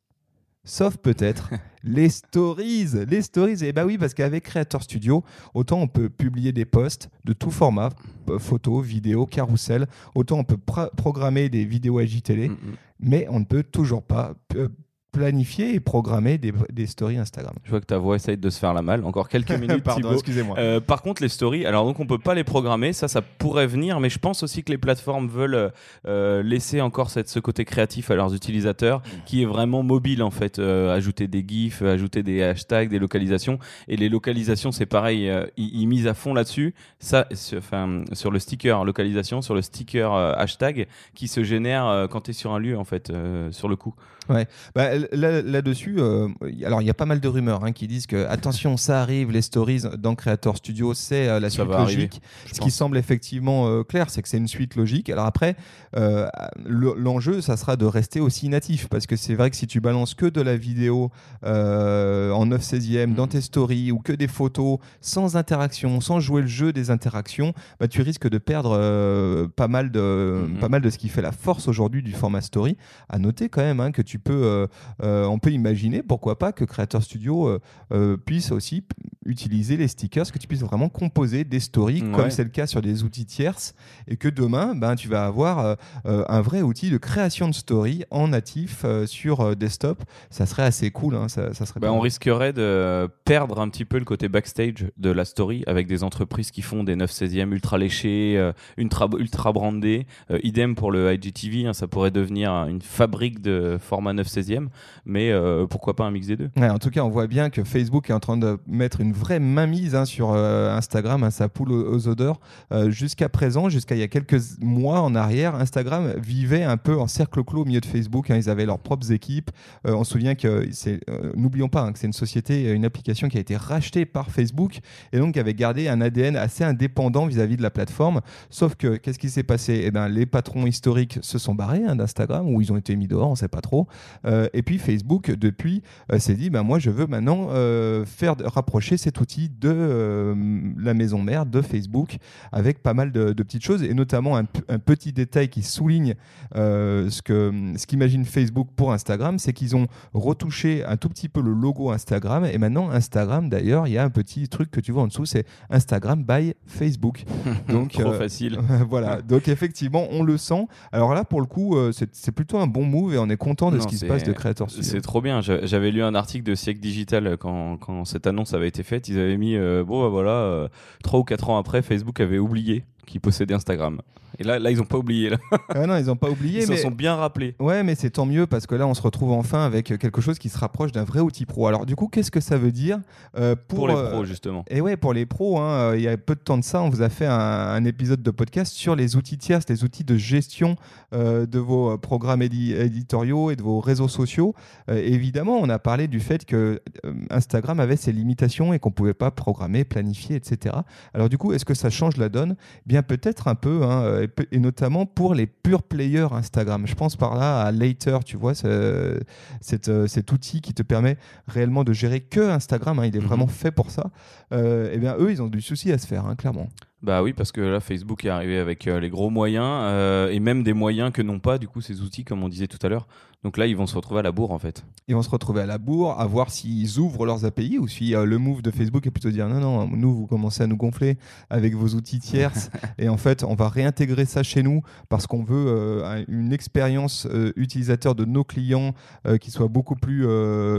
Sauf 0.65 0.97
peut-être 0.97 1.49
les 1.83 2.09
stories. 2.09 2.87
Les 3.07 3.21
stories, 3.21 3.63
et 3.63 3.73
bah 3.73 3.85
oui, 3.85 3.97
parce 3.97 4.13
qu'avec 4.13 4.43
Creator 4.45 4.81
Studio, 4.81 5.23
autant 5.53 5.79
on 5.81 5.87
peut 5.87 6.09
publier 6.09 6.53
des 6.53 6.65
posts 6.65 7.09
de 7.25 7.33
tout 7.33 7.51
format, 7.51 7.89
euh, 8.29 8.39
photos, 8.39 8.85
vidéos, 8.85 9.25
carrousel, 9.25 9.87
autant 10.15 10.39
on 10.39 10.43
peut 10.43 10.57
programmer 10.95 11.49
des 11.49 11.65
vidéos 11.65 11.99
AJTélé, 11.99 12.49
Mm, 12.49 12.53
mm. 12.53 12.75
mais 12.99 13.27
on 13.29 13.39
ne 13.39 13.45
peut 13.45 13.63
toujours 13.63 14.03
pas 14.03 14.33
euh, 14.55 14.69
planifier 15.13 15.73
et 15.73 15.79
programmer 15.79 16.37
des, 16.37 16.51
des 16.71 16.87
stories 16.87 17.17
Instagram. 17.17 17.53
Je 17.63 17.69
vois 17.69 17.79
que 17.79 17.85
ta 17.85 17.97
voix 17.97 18.17
essaye 18.17 18.35
de 18.35 18.49
se 18.49 18.59
faire 18.59 18.73
la 18.73 18.81
malle. 18.81 19.05
Encore 19.05 19.29
quelques 19.29 19.51
minutes. 19.59 19.83
Pardon, 19.83 20.11
excusez-moi. 20.11 20.57
Euh, 20.59 20.81
par 20.81 21.01
contre, 21.01 21.21
les 21.21 21.29
stories, 21.29 21.65
alors 21.65 21.85
donc 21.85 22.01
on 22.01 22.05
peut 22.05 22.19
pas 22.19 22.33
les 22.33 22.43
programmer, 22.43 22.91
ça, 22.91 23.07
ça 23.07 23.21
pourrait 23.21 23.67
venir, 23.67 24.01
mais 24.01 24.09
je 24.09 24.19
pense 24.19 24.43
aussi 24.43 24.63
que 24.63 24.71
les 24.71 24.77
plateformes 24.77 25.29
veulent 25.29 25.71
euh, 26.05 26.43
laisser 26.43 26.81
encore 26.81 27.09
cette, 27.09 27.29
ce 27.29 27.39
côté 27.39 27.63
créatif 27.63 28.11
à 28.11 28.15
leurs 28.15 28.33
utilisateurs, 28.33 29.01
qui 29.25 29.43
est 29.43 29.45
vraiment 29.45 29.83
mobile 29.83 30.23
en 30.23 30.31
fait, 30.31 30.59
euh, 30.59 30.93
ajouter 30.93 31.27
des 31.27 31.45
gifs, 31.47 31.81
ajouter 31.81 32.23
des 32.23 32.43
hashtags, 32.43 32.89
des 32.89 32.99
localisations, 32.99 33.59
et 33.87 33.95
les 33.95 34.09
localisations, 34.09 34.71
c'est 34.71 34.85
pareil, 34.85 35.29
euh, 35.29 35.45
ils, 35.55 35.87
misent 35.87 36.07
à 36.07 36.13
fond 36.13 36.33
là-dessus. 36.33 36.73
Ça, 36.99 37.27
enfin, 37.57 38.03
sur 38.13 38.31
le 38.31 38.39
sticker 38.39 38.83
localisation, 38.83 39.41
sur 39.41 39.55
le 39.55 39.61
sticker 39.61 40.13
euh, 40.13 40.33
hashtag, 40.35 40.87
qui 41.13 41.27
se 41.27 41.43
génère 41.43 41.87
euh, 41.87 42.07
quand 42.07 42.21
tu 42.21 42.31
es 42.31 42.33
sur 42.33 42.53
un 42.53 42.59
lieu 42.59 42.77
en 42.77 42.83
fait, 42.83 43.09
euh, 43.09 43.51
sur 43.51 43.67
le 43.67 43.75
coup. 43.75 43.93
Bah, 44.29 44.89
là- 45.11 45.41
Là-dessus, 45.41 45.95
euh, 45.99 46.27
alors 46.65 46.81
il 46.81 46.85
y 46.85 46.89
a 46.89 46.93
pas 46.93 47.05
mal 47.05 47.19
de 47.19 47.27
rumeurs 47.27 47.63
hein, 47.65 47.71
qui 47.73 47.87
disent 47.87 48.07
que 48.07 48.25
attention, 48.27 48.77
ça 48.77 49.01
arrive, 49.01 49.31
les 49.31 49.41
stories 49.41 49.83
dans 49.97 50.15
Creator 50.15 50.57
Studio, 50.57 50.93
c'est 50.93 51.27
euh, 51.27 51.39
la 51.39 51.49
Ça 51.49 51.63
suite 51.63 51.71
arriver, 51.73 51.95
logique. 51.95 52.21
Ce 52.45 52.49
pense. 52.51 52.59
qui 52.59 52.71
semble 52.71 52.97
effectivement 52.97 53.67
euh, 53.67 53.83
clair, 53.83 54.09
c'est 54.09 54.21
que 54.21 54.29
c'est 54.29 54.37
une 54.37 54.47
suite 54.47 54.75
logique. 54.75 55.09
Alors 55.09 55.25
après, 55.25 55.55
le- 55.95 56.93
l'enjeu, 56.97 57.41
ça 57.41 57.57
sera 57.57 57.75
de 57.75 57.85
rester 57.85 58.19
aussi 58.19 58.49
natif, 58.49 58.87
parce 58.87 59.05
que 59.07 59.15
c'est 59.15 59.35
vrai 59.35 59.49
que 59.49 59.55
si 59.55 59.67
tu 59.67 59.79
balances 59.79 60.13
que 60.15 60.25
de 60.25 60.41
la 60.41 60.55
vidéo 60.57 61.11
en 61.43 62.45
9 62.45 62.61
16e 62.61 63.13
dans 63.15 63.23
Mhm. 63.23 63.29
tes 63.29 63.41
stories 63.41 63.91
ou 63.91 63.99
que 63.99 64.13
des 64.13 64.27
photos 64.27 64.79
sans 65.01 65.35
interaction, 65.35 66.01
sans 66.01 66.19
jouer 66.19 66.41
le 66.41 66.47
jeu 66.47 66.73
des 66.73 66.89
interactions, 66.91 67.53
bah, 67.79 67.87
tu 67.87 68.01
risques 68.01 68.29
de 68.29 68.37
perdre 68.37 69.47
pas, 69.55 69.67
mal 69.67 69.91
de, 69.91 70.45
Mhm. 70.47 70.59
pas 70.59 70.69
mal 70.69 70.81
de 70.81 70.89
ce 70.89 70.97
qui 70.97 71.09
fait 71.09 71.21
la 71.21 71.31
force 71.31 71.67
aujourd'hui 71.67 72.01
du 72.03 72.11
format 72.13 72.41
story. 72.41 72.77
À 73.09 73.19
noter 73.19 73.49
quand 73.49 73.61
même 73.61 73.79
hein, 73.79 73.91
que 73.91 74.01
tu 74.01 74.12
peux, 74.19 74.33
euh, 74.33 74.67
euh, 75.03 75.25
on 75.25 75.39
peut 75.39 75.51
imaginer, 75.51 76.03
pourquoi 76.03 76.37
pas, 76.39 76.51
que 76.51 76.65
Creator 76.65 77.01
Studio 77.03 77.59
euh, 77.91 78.17
puisse 78.17 78.51
aussi 78.51 78.83
utiliser 79.25 79.77
les 79.77 79.87
stickers, 79.87 80.29
que 80.31 80.37
tu 80.37 80.47
puisses 80.47 80.61
vraiment 80.63 80.89
composer 80.89 81.43
des 81.43 81.59
stories 81.59 82.01
Ouais. 82.03 82.11
comme 82.11 82.29
c'est 82.31 82.43
le 82.43 82.49
cas 82.49 82.67
sur 82.67 82.81
des 82.81 83.03
outils 83.03 83.25
tierces, 83.25 83.73
et 84.07 84.17
que 84.17 84.27
demain, 84.27 84.75
ben, 84.75 84.95
tu 84.95 85.07
vas 85.07 85.25
avoir 85.25 85.77
un 86.05 86.41
vrai 86.41 86.61
outil 86.61 86.89
de 86.89 86.97
création 86.97 87.47
de 87.47 87.53
story 87.53 88.03
en 88.11 88.27
natif 88.29 88.85
sur 89.05 89.55
desktop. 89.55 90.03
Ça 90.29 90.45
serait 90.45 90.63
assez 90.63 90.91
cool, 90.91 91.15
hein, 91.15 91.29
ça, 91.29 91.53
ça 91.53 91.65
serait 91.65 91.79
Bah, 91.79 91.87
pas 91.87 91.93
on 91.93 91.99
risquerait 91.99 92.51
de 92.53 93.07
perdre 93.25 93.59
un 93.61 93.69
petit 93.69 93.85
peu 93.85 93.97
le 93.99 94.05
côté 94.05 94.27
backstage 94.27 94.87
de 94.97 95.09
la 95.11 95.23
story 95.25 95.63
avec 95.67 95.87
des 95.87 96.03
entreprises 96.03 96.51
qui 96.51 96.61
font 96.61 96.83
des 96.83 96.95
9 96.95 97.09
16e 97.11 97.51
ultra 97.51 97.77
léchés, 97.77 98.35
euh, 98.37 98.51
ultra, 98.77 99.07
ultra 99.17 99.51
brandés. 99.53 100.05
Euh, 100.31 100.39
idem 100.43 100.75
pour 100.75 100.91
le 100.91 101.13
IGTV, 101.13 101.67
hein, 101.67 101.73
ça 101.73 101.87
pourrait 101.87 102.11
devenir 102.11 102.51
une 102.67 102.81
fabrique 102.81 103.41
de 103.41 103.77
format 104.03 104.13
9 104.13 104.27
16e, 104.27 104.67
mais 105.05 105.31
euh, 105.31 105.65
pourquoi 105.65 105.95
pas 105.95 106.03
un 106.03 106.11
mix 106.11 106.27
des 106.27 106.35
deux? 106.35 106.49
En 106.57 106.77
tout 106.77 106.89
cas, 106.89 107.03
on 107.03 107.09
voit 107.09 107.27
bien 107.27 107.49
que 107.49 107.63
Facebook 107.63 108.09
est 108.09 108.13
en 108.13 108.19
train 108.19 108.35
de 108.35 108.59
mettre 108.67 108.99
une 108.99 109.13
vraie 109.13 109.39
mainmise 109.39 109.95
hein, 109.95 110.03
sur 110.03 110.33
euh, 110.33 110.75
Instagram, 110.75 111.23
hein, 111.23 111.31
sa 111.31 111.47
poule 111.47 111.71
aux, 111.71 112.07
odeurs. 112.09 112.41
Euh, 112.73 112.91
jusqu'à 112.91 113.29
présent, 113.29 113.69
jusqu'à 113.69 113.95
il 113.95 113.99
y 113.99 114.03
a 114.03 114.09
quelques 114.09 114.41
mois 114.59 114.99
en 114.99 115.15
arrière, 115.15 115.55
Instagram 115.55 116.13
vivait 116.17 116.63
un 116.63 116.75
peu 116.75 116.99
en 116.99 117.07
cercle 117.07 117.43
clos 117.43 117.61
au 117.61 117.65
milieu 117.65 117.79
de 117.79 117.85
Facebook. 117.85 118.29
hein. 118.29 118.35
ils 118.35 118.49
avaient 118.49 118.65
leurs 118.65 118.79
propres 118.79 119.11
équipes. 119.11 119.51
On 119.85 120.03
se 120.03 120.11
souvient 120.11 120.35
que 120.35 120.67
c'est, 120.71 120.99
n'oublions 121.35 121.69
pas 121.69 121.81
hein, 121.81 121.93
que 121.93 121.99
c'est 121.99 122.07
une 122.07 122.13
société, 122.13 122.71
une 122.71 122.83
application 122.83 123.29
qui 123.29 123.37
a 123.37 123.39
été 123.39 123.55
rachetée 123.55 124.05
par 124.05 124.31
Facebook 124.31 124.79
et 125.13 125.19
donc 125.19 125.33
qui 125.33 125.39
avait 125.39 125.53
gardé 125.53 125.87
un 125.87 126.01
ADN 126.01 126.35
assez 126.35 126.63
indépendant 126.63 127.25
vis-à-vis 127.25 127.55
de 127.55 127.61
la 127.61 127.71
plateforme. 127.71 128.21
Sauf 128.49 128.75
que 128.75 128.97
qu'est-ce 128.97 129.19
qui 129.19 129.29
s'est 129.29 129.43
passé? 129.43 129.83
Eh 129.85 129.91
ben, 129.91 130.09
les 130.09 130.25
patrons 130.25 130.65
historiques 130.65 131.19
se 131.21 131.37
sont 131.37 131.55
barrés 131.55 131.81
d'Instagram 131.95 132.49
ou 132.53 132.61
ils 132.61 132.71
ont 132.71 132.77
été 132.77 132.95
mis 132.95 133.07
dehors, 133.07 133.27
on 133.27 133.31
ne 133.31 133.37
sait 133.37 133.47
pas 133.47 133.61
trop. 133.61 133.87
Euh, 134.25 134.47
et 134.53 134.61
puis 134.61 134.77
Facebook, 134.77 135.31
depuis, 135.31 135.83
euh, 136.11 136.19
s'est 136.19 136.35
dit 136.35 136.49
ben 136.49 136.63
moi 136.63 136.79
je 136.79 136.89
veux 136.89 137.07
maintenant 137.07 137.47
euh, 137.51 138.05
faire 138.05 138.35
rapprocher 138.45 138.97
cet 138.97 139.19
outil 139.19 139.49
de 139.49 140.35
la 140.77 140.93
maison 140.93 141.21
mère 141.21 141.45
de 141.45 141.61
Facebook 141.61 142.17
avec 142.51 142.81
pas 142.81 142.93
mal 142.93 143.11
de, 143.11 143.33
de 143.33 143.43
petites 143.43 143.63
choses 143.63 143.83
et 143.83 143.93
notamment 143.93 144.37
un, 144.37 144.45
petit 144.45 145.13
détail 145.13 145.49
qui 145.49 145.61
souligne 145.61 146.15
ce 146.53 147.21
que 147.21 147.51
ce 147.75 147.87
qu'imagine 147.87 148.25
Facebook 148.25 148.69
pour 148.75 148.93
Instagram 148.93 149.39
c'est 149.39 149.53
qu'ils 149.53 149.75
ont 149.75 149.87
retouché 150.13 150.83
un 150.85 150.97
tout 150.97 151.09
petit 151.09 151.29
peu 151.29 151.41
le 151.41 151.53
logo 151.53 151.91
Instagram 151.91 152.45
et 152.45 152.57
maintenant 152.57 152.89
Instagram 152.89 153.49
d'ailleurs 153.49 153.87
il 153.87 153.93
y 153.93 153.97
a 153.97 154.03
un 154.03 154.09
petit 154.09 154.47
truc 154.47 154.71
que 154.71 154.79
tu 154.79 154.91
vois 154.91 155.03
en 155.03 155.07
dessous 155.07 155.25
c'est 155.25 155.45
Instagram 155.69 156.23
by 156.23 156.53
Facebook. 156.65 157.23
Donc 157.67 157.91
Trop 157.93 158.13
facile. 158.13 158.59
voilà. 158.89 159.21
Donc 159.21 159.47
effectivement 159.47 160.07
on 160.11 160.23
le 160.23 160.37
sent. 160.37 160.67
Alors 160.91 161.13
là 161.13 161.23
pour 161.23 161.41
le 161.41 161.47
coup 161.47 161.75
c'est 161.91 162.31
plutôt 162.31 162.57
un 162.57 162.67
bon 162.67 162.85
move 162.85 163.13
et 163.13 163.17
on 163.17 163.29
est 163.29 163.37
content 163.37 163.71
de 163.71 163.79
ce 163.83 163.87
qui 163.89 163.95
se 163.95 164.01
c'est- 164.01 164.07
passe 164.07 164.23
de 164.23 164.31
Creator 164.33 164.69
Studio 164.69 164.89
C'est 164.89 165.01
trop 165.01 165.21
bien. 165.21 165.41
J'a- 165.41 165.65
J'avais 165.65 165.91
lu 165.91 166.01
un 166.03 166.15
article 166.15 166.43
de 166.45 166.55
Siècle 166.55 166.79
Digital 166.79 167.37
quand, 167.37 167.77
quand 167.77 168.05
cette 168.05 168.27
annonce 168.27 168.53
avait 168.53 168.67
été 168.69 168.81
faite. 168.83 168.93
Fait, 168.93 169.07
ils 169.07 169.17
avaient 169.19 169.37
mis, 169.37 169.55
euh, 169.55 169.83
bon, 169.83 170.03
bah, 170.03 170.09
voilà, 170.09 170.29
euh, 170.31 170.67
trois 171.03 171.19
ou 171.19 171.23
quatre 171.23 171.49
ans 171.49 171.57
après, 171.57 171.81
Facebook 171.81 172.19
avait 172.19 172.37
oublié 172.37 172.83
qu'ils 173.05 173.21
possédaient 173.21 173.53
Instagram. 173.53 174.01
Et 174.39 174.43
là, 174.43 174.57
là, 174.57 174.71
ils 174.71 174.81
ont 174.81 174.85
pas 174.85 174.97
oublié. 174.97 175.29
Là. 175.29 175.37
Ah 175.69 175.85
non, 175.85 175.97
ils 175.97 176.05
n'ont 176.05 176.15
pas 176.15 176.29
oublié. 176.29 176.63
Ils 176.63 176.69
mais... 176.69 176.77
sont 176.77 176.91
bien 176.91 177.15
rappelés. 177.15 177.55
Ouais, 177.59 177.83
mais 177.83 177.93
c'est 177.95 178.09
tant 178.09 178.25
mieux 178.25 178.47
parce 178.47 178.65
que 178.65 178.73
là, 178.75 178.87
on 178.87 178.93
se 178.93 179.01
retrouve 179.01 179.31
enfin 179.31 179.63
avec 179.65 179.97
quelque 179.97 180.21
chose 180.21 180.39
qui 180.39 180.49
se 180.49 180.57
rapproche 180.57 180.91
d'un 180.91 181.03
vrai 181.03 181.19
outil 181.19 181.45
pro. 181.45 181.67
Alors, 181.67 181.85
du 181.85 181.95
coup, 181.95 182.07
qu'est-ce 182.07 182.31
que 182.31 182.39
ça 182.39 182.57
veut 182.57 182.71
dire 182.71 182.99
euh, 183.37 183.55
pour, 183.55 183.79
Pour 183.79 183.87
les 183.89 183.95
euh, 183.95 184.09
pros, 184.11 184.25
justement. 184.25 184.65
Et 184.69 184.81
ouais, 184.81 184.97
pour 184.97 185.13
les 185.13 185.25
pros, 185.25 185.59
hein, 185.59 185.91
euh, 185.91 185.97
il 185.97 186.03
y 186.03 186.07
a 186.07 186.17
peu 186.17 186.35
de 186.35 186.39
temps 186.39 186.57
de 186.57 186.63
ça, 186.63 186.81
on 186.81 186.89
vous 186.89 187.01
a 187.01 187.09
fait 187.09 187.25
un, 187.25 187.33
un 187.33 187.85
épisode 187.85 188.21
de 188.23 188.31
podcast 188.31 188.73
sur 188.73 188.95
les 188.95 189.15
outils 189.15 189.37
tiers, 189.37 189.59
les 189.69 189.83
outils 189.83 190.03
de 190.03 190.15
gestion 190.17 190.75
euh, 191.13 191.45
de 191.45 191.59
vos 191.59 191.97
programmes 191.97 192.41
édi- 192.41 192.75
éditoriaux 192.75 193.51
et 193.51 193.55
de 193.55 193.61
vos 193.63 193.79
réseaux 193.79 194.07
sociaux. 194.07 194.53
Euh, 194.89 194.95
évidemment, 194.95 195.57
on 195.59 195.69
a 195.69 195.79
parlé 195.79 196.07
du 196.07 196.19
fait 196.19 196.45
que 196.45 196.81
Instagram 197.29 197.79
avait 197.79 197.97
ses 197.97 198.11
limitations 198.11 198.73
et 198.73 198.79
qu'on 198.79 198.91
pouvait 198.91 199.13
pas 199.13 199.31
programmer, 199.31 199.83
planifier, 199.83 200.35
etc. 200.35 200.75
Alors 201.13 201.29
du 201.29 201.37
coup, 201.37 201.53
est-ce 201.53 201.65
que 201.65 201.73
ça 201.73 201.89
change 201.89 202.17
la 202.17 202.29
donne? 202.29 202.55
Bien 202.85 202.92
peut-être 203.01 203.47
un 203.47 203.55
peu, 203.55 203.81
hein, 203.83 204.21
et, 204.21 204.55
et 204.55 204.59
notamment 204.59 205.05
pour 205.07 205.33
les 205.33 205.47
pure 205.47 205.81
players 205.81 206.27
Instagram. 206.31 206.85
Je 206.85 206.93
pense 206.93 207.15
par 207.15 207.35
là 207.35 207.61
à 207.61 207.71
Later, 207.71 208.19
tu 208.23 208.37
vois, 208.37 208.53
ce- 208.53 209.19
cet, 209.61 209.87
euh, 209.89 210.05
cet 210.05 210.31
outil 210.31 210.61
qui 210.61 210.73
te 210.73 210.83
permet 210.83 211.17
réellement 211.47 211.83
de 211.83 211.93
gérer 211.93 212.19
que 212.19 212.41
Instagram. 212.41 212.99
hein, 212.99 213.05
il 213.05 213.15
est 213.15 213.19
Mhm. 213.19 213.25
vraiment 213.25 213.47
fait 213.47 213.71
pour 213.71 213.89
ça. 213.89 214.11
Euh, 214.51 214.91
eh 214.93 214.97
bien, 214.97 215.15
eux, 215.17 215.31
ils 215.31 215.41
ont 215.41 215.47
du 215.47 215.61
souci 215.61 215.91
à 215.91 215.97
se 215.97 216.05
faire, 216.05 216.25
hein, 216.27 216.35
clairement. 216.35 216.67
Bah 217.01 217.21
oui, 217.23 217.33
parce 217.33 217.51
que 217.51 217.59
là, 217.61 217.79
Facebook 217.79 218.23
est 218.23 218.29
arrivé 218.29 218.57
avec 218.59 218.87
euh, 218.87 218.99
les 218.99 219.09
gros 219.09 219.29
moyens 219.29 219.65
euh, 219.67 220.29
et 220.29 220.39
même 220.39 220.63
des 220.63 220.73
moyens 220.73 221.11
que 221.11 221.21
n'ont 221.21 221.39
pas, 221.39 221.57
du 221.57 221.67
coup, 221.67 221.81
ces 221.81 222.01
outils, 222.01 222.23
comme 222.23 222.43
on 222.43 222.49
disait 222.49 222.67
tout 222.67 222.77
à 222.85 222.89
l'heure. 222.89 223.07
Donc 223.43 223.57
là, 223.57 223.67
ils 223.67 223.75
vont 223.75 223.87
se 223.87 223.95
retrouver 223.95 224.19
à 224.21 224.23
la 224.23 224.31
bourre, 224.31 224.51
en 224.51 224.59
fait. 224.59 224.85
Ils 225.09 225.15
vont 225.15 225.21
se 225.21 225.29
retrouver 225.29 225.61
à 225.61 225.65
la 225.65 225.77
bourre, 225.77 226.17
à 226.19 226.25
voir 226.25 226.49
s'ils 226.49 226.97
ouvrent 226.97 227.25
leurs 227.25 227.43
API 227.43 227.77
ou 227.77 227.89
si 227.89 228.15
euh, 228.15 228.23
le 228.25 228.37
move 228.37 228.61
de 228.61 228.71
Facebook 228.71 229.05
est 229.05 229.11
plutôt 229.11 229.27
de 229.27 229.33
dire 229.33 229.49
non, 229.49 229.59
non, 229.59 229.87
nous, 229.87 230.15
vous 230.15 230.27
commencez 230.27 230.63
à 230.63 230.67
nous 230.67 230.77
gonfler 230.77 231.17
avec 231.49 231.75
vos 231.75 231.89
outils 231.89 232.19
tierces 232.19 232.69
et 232.97 233.09
en 233.09 233.17
fait, 233.17 233.43
on 233.43 233.53
va 233.55 233.67
réintégrer 233.67 234.23
ça 234.25 234.43
chez 234.43 234.63
nous 234.63 234.81
parce 235.09 235.27
qu'on 235.27 235.43
veut 235.43 235.65
euh, 235.67 236.05
un- 236.05 236.23
une 236.29 236.53
expérience 236.53 237.27
euh, 237.29 237.51
utilisateur 237.57 238.15
de 238.15 238.23
nos 238.23 238.45
clients 238.45 238.93
euh, 239.27 239.37
qui 239.37 239.51
soit 239.51 239.67
beaucoup 239.67 239.95
plus 239.95 240.25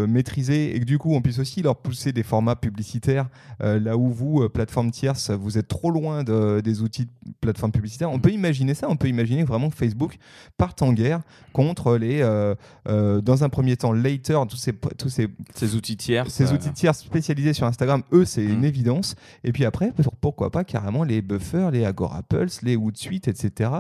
maîtrisée 0.09 0.75
et 0.75 0.81
que 0.81 0.85
du 0.85 0.99
coup, 0.99 1.15
on 1.15 1.21
puisse 1.21 1.39
aussi 1.39 1.63
leur 1.63 1.77
pousser 1.77 2.13
des 2.13 2.23
formats 2.23 2.57
publicitaires 2.57 3.29
là 3.61 3.97
où 3.97 4.09
vous, 4.09 4.49
plateforme 4.49 4.91
tierce, 4.91 5.31
vous 5.31 5.59
êtes 5.59 5.69
trop 5.69 5.91
loin 5.91 6.25
de- 6.25 6.61
des 6.63 6.81
outils 6.83 7.05
de 7.07 7.33
plateforme 7.41 7.73
publicitaire. 7.73 8.11
On 8.11 8.19
peut 8.19 8.31
imaginer 8.33 8.75
ça, 8.75 8.89
on 8.89 8.97
peut 8.97 9.09
imaginer 9.09 9.45
vraiment 9.45 9.69
que 9.71 9.77
Facebook 9.77 10.17
parte 10.57 10.83
en 10.83 10.93
guerre 10.93 11.21
contre 11.53 11.97
les, 11.97 12.23
dans 12.87 13.45
un 13.45 13.49
premier 13.49 13.77
temps, 13.77 13.93
Later, 13.93 14.41
tous 14.49 14.57
ces, 14.57 14.73
tous 14.73 15.09
ces, 15.09 15.29
Ces 15.55 15.75
outils 15.77 15.97
tiers. 15.97 16.31
ces 16.31 16.53
outils 16.53 16.73
tiers 16.73 16.95
spécialisés 16.95 17.53
sur 17.53 17.67
Instagram, 17.67 18.03
eux, 18.13 18.25
c'est 18.25 18.43
Mm. 18.45 18.53
une 18.53 18.65
évidence. 18.65 19.15
Et 19.45 19.53
puis 19.53 19.65
après, 19.65 19.93
pour- 19.93 20.15
pourquoi 20.17 20.51
pas 20.51 20.65
carrément 20.65 21.05
les 21.05 21.23
buffers, 21.23 21.71
les 21.71 21.85
Agora 21.85 22.23
Pulse, 22.23 22.63
les 22.63 22.77
Hootsuite, 22.77 23.29
etc., 23.29 23.71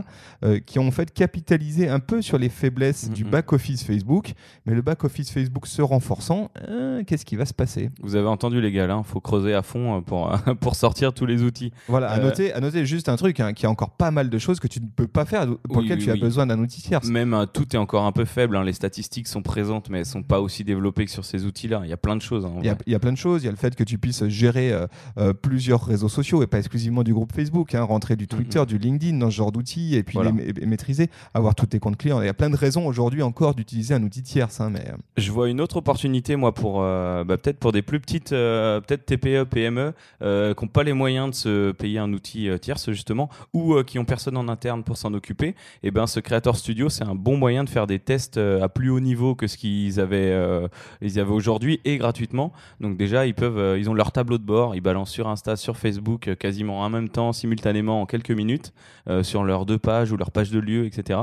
euh, 0.45 0.59
qui 0.61 0.78
ont 0.78 0.88
en 0.88 0.90
fait 0.90 1.12
capitalisé 1.12 1.88
un 1.88 2.00
peu 2.00 2.23
sur 2.23 2.38
les 2.38 2.49
faiblesses 2.49 3.11
du 3.11 3.25
Mhm. 3.25 3.31
back-office 3.31 3.85
Facebook. 3.85 4.33
Mais 4.66 4.75
le 4.75 4.83
back-office 4.83 5.31
Facebook 5.31 5.66
se 5.66 5.83
renforçant, 5.83 6.50
euh, 6.69 7.02
qu'est-ce 7.07 7.25
qui 7.25 7.37
va 7.37 7.45
se 7.47 7.54
passer? 7.54 7.90
Vous 8.02 8.16
avez 8.16 8.28
entendu, 8.28 8.61
les 8.61 8.73
gars, 8.73 8.87
il 8.99 9.04
faut 9.04 9.21
creuser 9.21 9.54
à 9.54 9.62
fond 9.62 9.99
euh, 9.99 10.00
pour, 10.00 10.31
pour 10.61 10.75
sortir 10.75 11.12
tous 11.12 11.26
les 11.26 11.43
outils. 11.43 11.73
Voilà, 11.88 12.11
à, 12.11 12.19
Euh, 12.19 12.23
noter, 12.23 12.52
à 12.52 12.61
noter 12.61 12.87
juste 12.87 13.09
un 13.09 13.16
truc, 13.16 13.40
hein, 13.40 13.52
qu'il 13.52 13.64
y 13.64 13.66
a 13.66 13.71
encore 13.71 13.90
pas 13.90 14.11
mal 14.11 14.31
de 14.31 14.38
choses 14.38 14.61
que 14.61 14.69
tu 14.69 14.81
ne 14.81 14.87
peux 14.87 15.07
pas 15.07 15.25
faire, 15.25 15.47
pour 15.47 15.76
Oui, 15.78 15.83
lesquelles 15.85 15.99
oui, 15.99 16.04
tu 16.04 16.11
as 16.11 16.16
besoin 16.16 16.47
d'un 16.47 16.59
outil 16.59 16.83
tiers. 16.83 17.00
Même 17.04 17.35
euh, 17.35 17.47
tout 17.47 17.75
est 17.75 17.78
encore 17.78 18.04
un 18.04 18.12
peu 18.12 18.25
faible. 18.25 18.57
hein. 18.57 18.63
Les 18.64 18.73
statistiques 18.73 19.28
sont 19.28 19.42
présentes, 19.42 19.90
mais 19.90 20.00
elles 20.00 20.06
sont 20.06 20.23
pas 20.23 20.40
aussi 20.40 20.64
développées 20.64 21.04
que 21.04 21.11
sur 21.11 21.25
ces 21.25 21.44
outils-là. 21.44 21.83
Il 21.85 21.90
y 21.90 21.92
a 21.92 21.97
plein 21.97 22.16
de 22.16 22.23
choses. 22.23 22.44
hein, 22.47 22.52
Il 22.61 22.66
y, 22.66 22.68
a, 22.68 22.75
vrai. 22.75 22.83
il 22.87 22.92
y 22.92 22.97
a 22.97 22.99
plein 22.99 23.12
de 23.12 23.16
choses. 23.18 23.42
Il 23.42 23.47
y 23.47 23.49
a 23.49 23.52
le 23.52 23.56
fait 23.56 23.75
que 23.76 23.85
tu 23.85 23.99
puisses 23.99 24.26
gérer 24.28 24.73
euh, 24.73 24.87
euh, 25.18 25.33
plusieurs 25.33 25.85
réseaux 25.85 26.09
sociaux 26.09 26.42
et 26.42 26.47
pas 26.47 26.59
exclusivement 26.59 27.02
du 27.02 27.12
groupe 27.14 27.33
Facebook. 27.35 27.75
hein, 27.75 27.83
rentrer 27.83 28.16
du 28.16 28.26
Twitter, 28.26 28.64
du 28.66 28.78
LinkedIn 28.78 29.18
dans 29.18 29.30
ce 29.30 29.37
genre 29.37 29.52
d'outils 29.52 29.94
et 29.97 30.02
puis 30.02 30.14
Voilà. 30.14 30.30
les, 30.30 30.52
ma- 30.52 30.66
maîtriser, 30.66 31.11
avoir 31.35 31.54
tous 31.54 31.66
tes 31.66 31.78
comptes 31.78 31.97
clients. 31.97 32.21
Il 32.23 32.26
y 32.26 32.28
a 32.28 32.35
plein 32.35 32.50
de 32.50 32.56
raisons 32.56 32.87
aujourd'hui 32.87 33.23
encore 33.23 33.54
d'utiliser 33.54 33.94
un 33.94 34.02
outil 34.02 34.23
tierce. 34.23 34.61
hein, 34.61 34.71
mais 34.71 34.80
euh, 34.88 34.97
Je 35.16 35.30
vois 35.30 35.49
une 35.49 35.61
autre 35.61 35.76
opportunité, 35.76 36.37
moi, 36.37 36.52
pour 36.54 36.83
euh, 36.83 37.25
bah, 37.25 37.37
peut-être 37.37 37.59
pour 37.59 37.73
des 37.73 37.83
plus 37.83 38.00
petites, 38.00 38.33
euh, 38.33 38.80
peut-être 38.80 39.04
TPE, 39.06 39.44
PME, 39.44 39.92
qui 40.21 40.64
n'ont 40.64 40.68
pas 40.73 40.83
les 40.83 40.92
moyens 40.92 41.30
de 41.30 41.35
se 41.35 41.73
payer 41.73 41.99
un 41.99 42.12
outil 42.12 42.49
tierce 42.61 42.90
justement, 42.90 43.28
ou 43.52 43.83
qui 43.83 43.99
ont 43.99 44.04
personne 44.04 44.37
en 44.37 44.49
interne 44.49 44.83
pour 44.85 44.97
s'en 44.97 45.12
occuper. 45.14 45.54
Et 45.83 45.90
ben, 45.90 46.06
ce 46.06 46.21
Creator 46.21 46.56
Studio, 46.56 46.88
c'est 46.88 47.04
un 47.04 47.14
bon 47.14 47.37
moyen 47.37 47.64
de 47.64 47.68
faire 47.68 47.87
des 47.87 47.99
tests 47.99 48.37
à 48.63 48.69
plus 48.69 48.91
haut 48.91 49.01
niveau 49.01 49.35
que 49.35 49.47
ce 49.47 49.57
qu'ils 49.57 50.01
avaient, 50.01 50.33
euh, 50.33 50.69
ils 51.01 51.19
avaient 51.19 51.33
aujourd'hui 51.33 51.81
et 51.85 51.97
gratuitement. 51.99 52.53
Donc 52.81 52.97
déjà, 52.97 53.27
ils 53.27 53.35
peuvent, 53.35 53.59
euh, 53.59 53.79
ils 53.79 53.88
ont 53.90 53.95
leur 53.95 54.12
tableau 54.12 54.38
de 54.38 54.45
bord, 54.45 54.75
ils 54.75 54.81
balancent 54.81 55.11
sur 55.11 55.29
Insta, 55.29 55.57
sur 55.57 55.77
Facebook, 55.77 56.29
euh, 56.29 56.35
quasiment 56.35 56.81
en 56.81 56.90
même 56.90 57.09
temps, 57.09 57.33
simultanément, 57.33 58.03
en 58.03 58.07
quelques 58.07 58.31
minutes, 58.31 58.73
euh, 59.09 59.23
sur 59.23 59.45
leurs 59.45 59.67
deux 59.67 59.79
pages 59.79 60.12
ou 60.12 60.17
leur 60.17 60.31
page 60.31 60.51
de 60.51 60.59
lieu, 60.59 60.87
etc. 60.87 61.21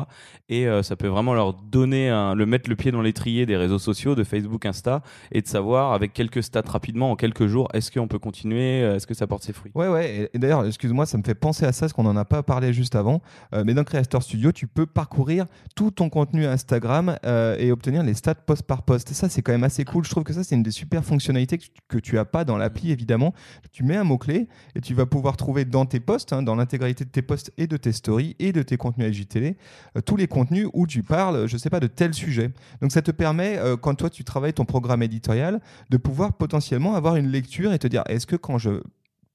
Et 0.49 0.67
euh, 0.67 0.83
ça 0.83 0.95
peut 0.95 1.07
vraiment 1.07 1.33
leur 1.33 1.53
donner, 1.53 2.09
le 2.35 2.45
mettre 2.45 2.69
le 2.69 2.75
pied 2.75 2.91
dans 2.91 3.01
l'étrier 3.01 3.45
des 3.45 3.57
réseaux 3.57 3.79
sociaux, 3.79 4.15
de 4.15 4.23
Facebook, 4.23 4.65
Insta, 4.65 5.01
et 5.31 5.41
de 5.41 5.47
savoir 5.47 5.93
avec 5.93 6.13
quelques 6.13 6.43
stats 6.43 6.63
rapidement, 6.67 7.11
en 7.11 7.15
quelques 7.15 7.47
jours, 7.47 7.67
est-ce 7.73 7.91
qu'on 7.91 8.07
peut 8.07 8.19
continuer, 8.19 8.83
euh, 8.83 8.95
est-ce 8.95 9.07
que 9.07 9.13
ça 9.13 9.27
porte 9.27 9.43
ses 9.43 9.53
fruits. 9.53 9.71
Ouais, 9.75 9.87
ouais. 9.87 10.29
Et, 10.33 10.39
d'ailleurs, 10.39 10.65
excuse-moi, 10.65 11.05
ça 11.05 11.17
me 11.17 11.23
fait 11.23 11.35
penser 11.35 11.65
à 11.65 11.71
ça, 11.71 11.81
parce 11.81 11.93
qu'on 11.93 12.03
n'en 12.03 12.15
a 12.15 12.25
pas 12.25 12.43
parlé 12.43 12.73
juste 12.73 12.95
avant. 12.95 13.21
Euh, 13.53 13.63
mais 13.65 13.73
dans 13.73 13.83
Creator 13.83 14.21
Studio, 14.21 14.51
tu 14.51 14.67
peux 14.67 14.85
parcourir 14.85 15.45
tout 15.75 15.91
ton 15.91 16.09
contenu 16.09 16.45
Instagram 16.45 17.17
euh, 17.25 17.55
et 17.59 17.71
obtenir 17.71 18.03
les 18.03 18.13
stats 18.13 18.35
post 18.35 18.63
par 18.63 18.83
post. 18.83 19.09
Ça, 19.13 19.29
c'est 19.29 19.41
quand 19.41 19.51
même 19.51 19.63
assez 19.63 19.83
cool. 19.85 20.03
Je 20.05 20.09
trouve 20.09 20.23
que 20.23 20.33
ça, 20.33 20.43
c'est 20.43 20.55
une 20.55 20.63
des 20.63 20.71
super 20.71 21.03
fonctionnalités 21.03 21.57
que, 21.57 21.63
tu- 21.63 21.71
que 21.87 21.97
tu 21.97 22.17
as 22.17 22.25
pas 22.25 22.43
dans 22.45 22.57
l'appli, 22.57 22.91
évidemment. 22.91 23.33
Tu 23.71 23.83
mets 23.83 23.95
un 23.95 24.03
mot-clé 24.03 24.47
et 24.75 24.81
tu 24.81 24.93
vas 24.93 25.05
pouvoir 25.05 25.37
trouver 25.37 25.65
dans 25.65 25.85
tes 25.85 25.99
posts, 25.99 26.33
hein, 26.33 26.43
dans 26.43 26.55
l'intégralité 26.55 27.05
de 27.05 27.09
tes 27.09 27.21
posts 27.21 27.51
et 27.57 27.67
de 27.67 27.77
tes 27.77 27.91
stories 27.91 28.35
et 28.39 28.51
de 28.51 28.61
tes 28.63 28.77
contenus 28.77 29.15
IGTV, 29.15 29.57
euh, 29.97 30.01
tous 30.01 30.15
les 30.17 30.27
contenus 30.27 30.67
où 30.73 30.87
tu 30.87 31.03
parles, 31.03 31.47
je 31.47 31.57
sais 31.57 31.69
pas, 31.69 31.79
de 31.79 31.87
tel 31.87 32.13
sujet. 32.13 32.51
Donc, 32.81 32.91
ça 32.91 33.01
te 33.01 33.11
permet, 33.11 33.57
euh, 33.57 33.77
quand 33.77 33.95
toi, 33.95 34.09
tu 34.09 34.23
travailles 34.23 34.53
ton 34.53 34.65
programme 34.65 35.03
éditorial, 35.03 35.61
de 35.89 35.97
pouvoir 35.97 36.33
potentiellement 36.33 36.95
avoir 36.95 37.15
une 37.15 37.27
lecture 37.27 37.73
et 37.73 37.79
te 37.79 37.87
dire, 37.87 38.03
est-ce 38.07 38.25
que 38.25 38.35
quand 38.35 38.57
je 38.57 38.81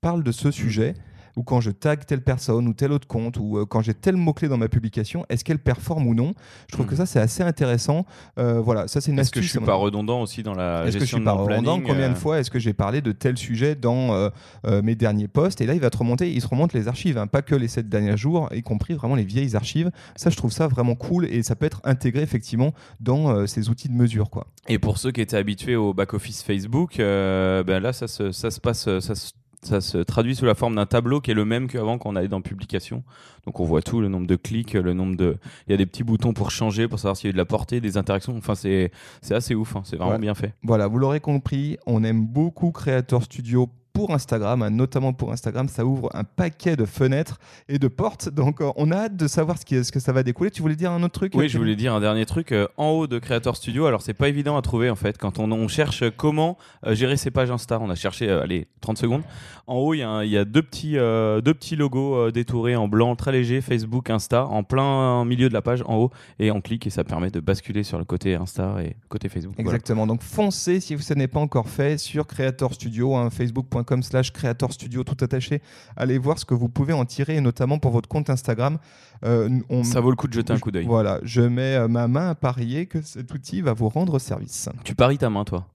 parle 0.01 0.23
de 0.23 0.33
ce 0.33 0.51
sujet, 0.51 0.95
ou 1.37 1.43
quand 1.43 1.61
je 1.61 1.71
tag 1.71 2.05
telle 2.07 2.23
personne 2.23 2.67
ou 2.67 2.73
tel 2.73 2.93
autre 2.93 3.07
compte, 3.07 3.37
ou 3.37 3.59
euh, 3.59 3.67
quand 3.67 3.83
j'ai 3.83 3.95
tel 3.95 4.17
mot-clé 4.17 4.49
dans 4.49 4.57
ma 4.57 4.69
publication, 4.69 5.25
est-ce 5.29 5.45
qu'elle 5.45 5.59
performe 5.59 6.07
ou 6.07 6.15
non? 6.15 6.33
Je 6.69 6.73
trouve 6.73 6.87
que 6.87 6.97
ça, 6.97 7.07
c'est 7.07 7.21
assez 7.21 7.43
intéressant. 7.43 8.07
Euh, 8.39 8.61
voilà, 8.61 8.89
ça, 8.89 9.01
c'est 9.01 9.13
une 9.13 9.19
Est-ce 9.19 9.31
que 9.31 9.43
je 9.43 9.49
suis 9.49 9.61
pas 9.61 9.75
redondant 9.75 10.23
aussi 10.23 10.43
dans 10.43 10.55
la 10.55 10.87
Est-ce 10.87 10.87
que 10.87 10.93
je 10.93 10.99
gestion 11.01 11.19
suis 11.19 11.25
de 11.25 11.31
pas 11.31 11.35
mon 11.35 11.45
redondant? 11.45 11.63
Planning 11.79 11.87
Combien 11.87 12.09
de 12.09 12.15
euh, 12.15 12.17
fois 12.17 12.41
est-ce 12.41 12.51
que 12.51 12.59
j'ai 12.59 12.73
parlé 12.73 13.01
de 13.01 13.13
tel 13.13 13.37
sujet 13.37 13.75
dans 13.75 14.31
mes 14.65 14.95
derniers 14.95 15.29
posts? 15.29 15.61
Et 15.61 15.67
là, 15.67 15.75
il 15.75 15.81
va 15.81 15.91
te 15.91 15.99
remonter, 15.99 16.33
il 16.33 16.41
se 16.41 16.49
remonte 16.49 16.73
les 16.73 16.89
archives, 16.89 17.19
hein, 17.19 17.27
pas 17.27 17.43
que 17.43 17.55
les 17.55 17.69
7 17.69 17.89
derniers 17.89 18.17
jours, 18.17 18.49
y 18.53 18.63
compris 18.63 18.95
vraiment 18.95 19.15
les 19.15 19.25
vieilles 19.25 19.55
archives. 19.57 19.91
Ça, 20.17 20.31
je 20.31 20.37
trouve 20.37 20.53
ça 20.53 20.67
vraiment 20.67 20.95
cool 20.95 21.27
et 21.27 21.43
ça 21.43 21.55
peut 21.55 21.67
être 21.67 21.81
intégré 21.85 22.23
effectivement 22.23 22.73
dans 23.01 23.47
ces 23.47 23.69
outils 23.69 23.89
de 23.89 23.95
mesure. 23.95 24.31
Quoi. 24.31 24.47
Et 24.69 24.79
pour 24.79 24.99
ceux 24.99 25.13
qui 25.13 25.21
étaient 25.21 25.37
habitués 25.37 25.77
au 25.77 25.95
back-office 25.95 26.43
Facebook, 26.43 26.99
euh, 26.99 27.63
ben 27.63 27.81
là, 27.83 27.93
ça 27.93 28.09
se, 28.09 28.33
ça 28.33 28.51
se 28.51 28.61
passe, 28.61 28.85
ça 29.01 29.15
se, 29.15 29.33
ça 29.67 29.81
se 29.81 29.99
traduit 29.99 30.35
sous 30.37 30.45
la 30.45 30.55
forme 30.55 30.77
d'un 30.77 30.87
tableau 30.87 31.21
qui 31.21 31.31
est 31.31 31.35
le 31.35 31.45
même 31.45 31.69
qu'avant 31.69 31.99
quand 31.99 32.11
on 32.11 32.17
allait 32.17 32.29
dans 32.29 32.41
publication. 32.41 33.03
Donc 33.47 33.61
on 33.61 33.65
voit 33.65 33.83
tout, 33.83 34.01
le 34.01 34.09
nombre 34.09 34.27
de 34.27 34.37
clics, 34.37 34.73
le 34.75 34.95
nombre 34.95 35.17
de... 35.17 35.37
Il 35.67 35.73
y 35.73 35.75
a 35.75 35.77
des 35.77 35.87
petits 35.87 36.03
boutons 36.05 36.33
pour 36.33 36.51
changer, 36.51 36.89
pour 36.89 36.99
savoir 36.99 37.17
s'il 37.17 37.27
y 37.27 37.29
a 37.29 37.31
eu 37.31 37.33
de 37.33 37.39
la 37.39 37.45
portée, 37.45 37.81
des 37.81 37.97
interactions. 37.97 38.37
Enfin, 38.37 38.55
c'est 38.55 38.91
c'est 39.23 39.35
assez 39.35 39.55
ouf, 39.55 39.77
hein. 39.77 39.83
c'est 39.85 39.97
vraiment 39.97 40.13
Ouais. 40.13 40.19
bien 40.19 40.35
fait. 40.35 40.55
Voilà, 40.63 40.87
vous 40.87 40.99
l'aurez 40.99 41.21
compris, 41.21 41.77
on 41.87 42.03
aime 42.05 42.25
beaucoup 42.27 42.71
Creator 42.71 43.23
Studio 43.23 43.69
pour 43.97 44.13
Instagram, 44.13 44.61
hein, 44.61 44.69
notamment 44.69 45.15
pour 45.15 45.33
Instagram, 45.33 45.69
ça 45.69 45.87
ouvre 45.87 46.11
un 46.13 46.23
paquet 46.23 46.77
de 46.77 46.85
fenêtres 46.85 47.41
et 47.67 47.79
de 47.79 47.89
portes. 47.89 48.29
Donc, 48.29 48.61
euh, 48.61 48.71
on 48.77 48.91
a 48.91 48.97
hâte 48.97 49.17
de 49.17 49.27
savoir 49.27 49.57
ce, 49.57 49.65
qui, 49.65 49.83
ce 49.83 49.91
que 49.91 50.01
ça 50.01 50.13
va 50.13 50.23
découler. 50.23 50.51
Tu 50.51 50.61
voulais 50.61 50.77
dire 50.77 50.93
un 50.93 51.03
autre 51.03 51.15
truc 51.15 51.33
Oui, 51.35 51.49
je 51.49 51.57
voulais 51.57 51.77
dire 51.77 51.95
un 51.95 52.01
dernier 52.01 52.27
truc. 52.27 52.53
euh, 52.53 52.69
en 52.77 52.91
haut 52.91 53.07
de 53.07 53.19
Creator 53.19 53.57
Studio, 53.57 53.87
alors 53.87 54.03
c'est 54.03 54.13
pas 54.13 54.29
évident 54.29 54.59
à 54.59 54.61
trouver 54.61 54.91
en 54.91 54.97
fait. 54.97 55.17
Quand 55.17 55.39
on, 55.39 55.51
on 55.51 55.67
cherche 55.67 56.05
comment 56.15 56.59
euh, 56.87 56.95
gérer 56.95 57.17
ses 57.17 57.31
pages 57.31 57.51
Insta, 57.51 57.79
on 57.81 57.89
a 57.89 57.95
cherché, 57.95 58.31
allez, 58.31 58.67
30 58.83 58.99
secondes. 58.99 59.23
En 59.67 59.77
haut, 59.77 59.95
il 59.95 60.01
y, 60.01 60.03
a 60.05 60.25
y 60.25 60.45
deux 60.45 60.63
petits, 60.63 60.93
deux 60.93 61.55
petits 61.55 61.75
logos 61.75 62.31
détourés 62.31 62.77
en 62.77 62.87
blanc, 62.87 63.17
très 63.17 63.33
léger, 63.33 63.61
Facebook, 63.61 64.11
Insta, 64.11 64.47
en 64.47 64.63
plein 64.63 65.25
milieu 65.25 65.49
de 65.49 65.55
la 65.55 65.63
page, 65.63 65.83
en 65.87 65.97
haut. 65.97 66.11
Et 66.39 66.53
on 66.53 66.61
clique 66.61 66.87
et 66.87 66.91
ça 66.91 67.03
permet 67.03 67.31
de 67.31 67.41
basculer 67.41 67.83
sur 67.83 67.99
le 67.99 68.05
côté 68.05 68.37
Insta 68.37 68.77
et 68.81 68.89
le 68.89 69.09
côté 69.09 69.29
Facebook. 69.29 69.55
Voilà. 69.57 69.71
Exactement. 69.71 70.07
Donc 70.07 70.23
foncez 70.23 70.79
si 70.79 70.97
ce 70.99 71.15
n'est 71.15 71.27
pas 71.27 71.41
encore 71.41 71.69
fait 71.69 71.99
sur 71.99 72.29
Creator 72.29 72.75
Studio, 72.75 73.17
hein, 73.17 73.31
facebook.com 73.31 73.86
slash 74.03 74.33
Creator 74.33 74.73
Studio, 74.73 75.05
tout 75.05 75.17
attaché. 75.25 75.63
Allez 75.97 76.19
voir 76.19 76.39
ce 76.39 76.45
que 76.45 76.55
vous 76.55 76.69
pouvez 76.69 76.93
en 76.93 77.05
tirer, 77.05 77.37
et 77.37 77.41
notamment 77.41 77.79
pour 77.79 77.91
votre 77.93 78.09
compte 78.09 78.31
Instagram. 78.31 78.79
Euh, 79.25 79.49
on- 79.69 79.85
Ça 79.85 80.01
vaut 80.01 80.11
le 80.11 80.17
coup 80.17 80.29
de 80.29 80.33
jeter 80.35 80.53
un 80.53 80.59
coup 80.59 80.71
d'œil. 80.71 80.87
Voilà, 80.87 81.21
je 81.23 81.41
mets 81.43 81.77
euh, 81.77 81.89
ma 81.89 82.09
main 82.09 82.31
à 82.31 82.35
parier 82.35 82.87
que 82.87 83.01
cet 83.03 83.33
outil 83.33 83.61
va 83.63 83.73
vous 83.73 83.89
rendre 83.89 84.19
service. 84.19 84.69
Tu 84.85 84.95
paries 84.95 85.19
ta 85.19 85.31
main, 85.31 85.45
toi 85.45 85.67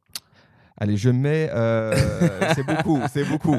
Allez, 0.77 0.97
je 0.97 1.09
mets. 1.09 1.49
euh, 1.51 1.93
c'est 2.55 2.65
beaucoup, 2.65 2.99
c'est 3.13 3.23
beaucoup. 3.25 3.55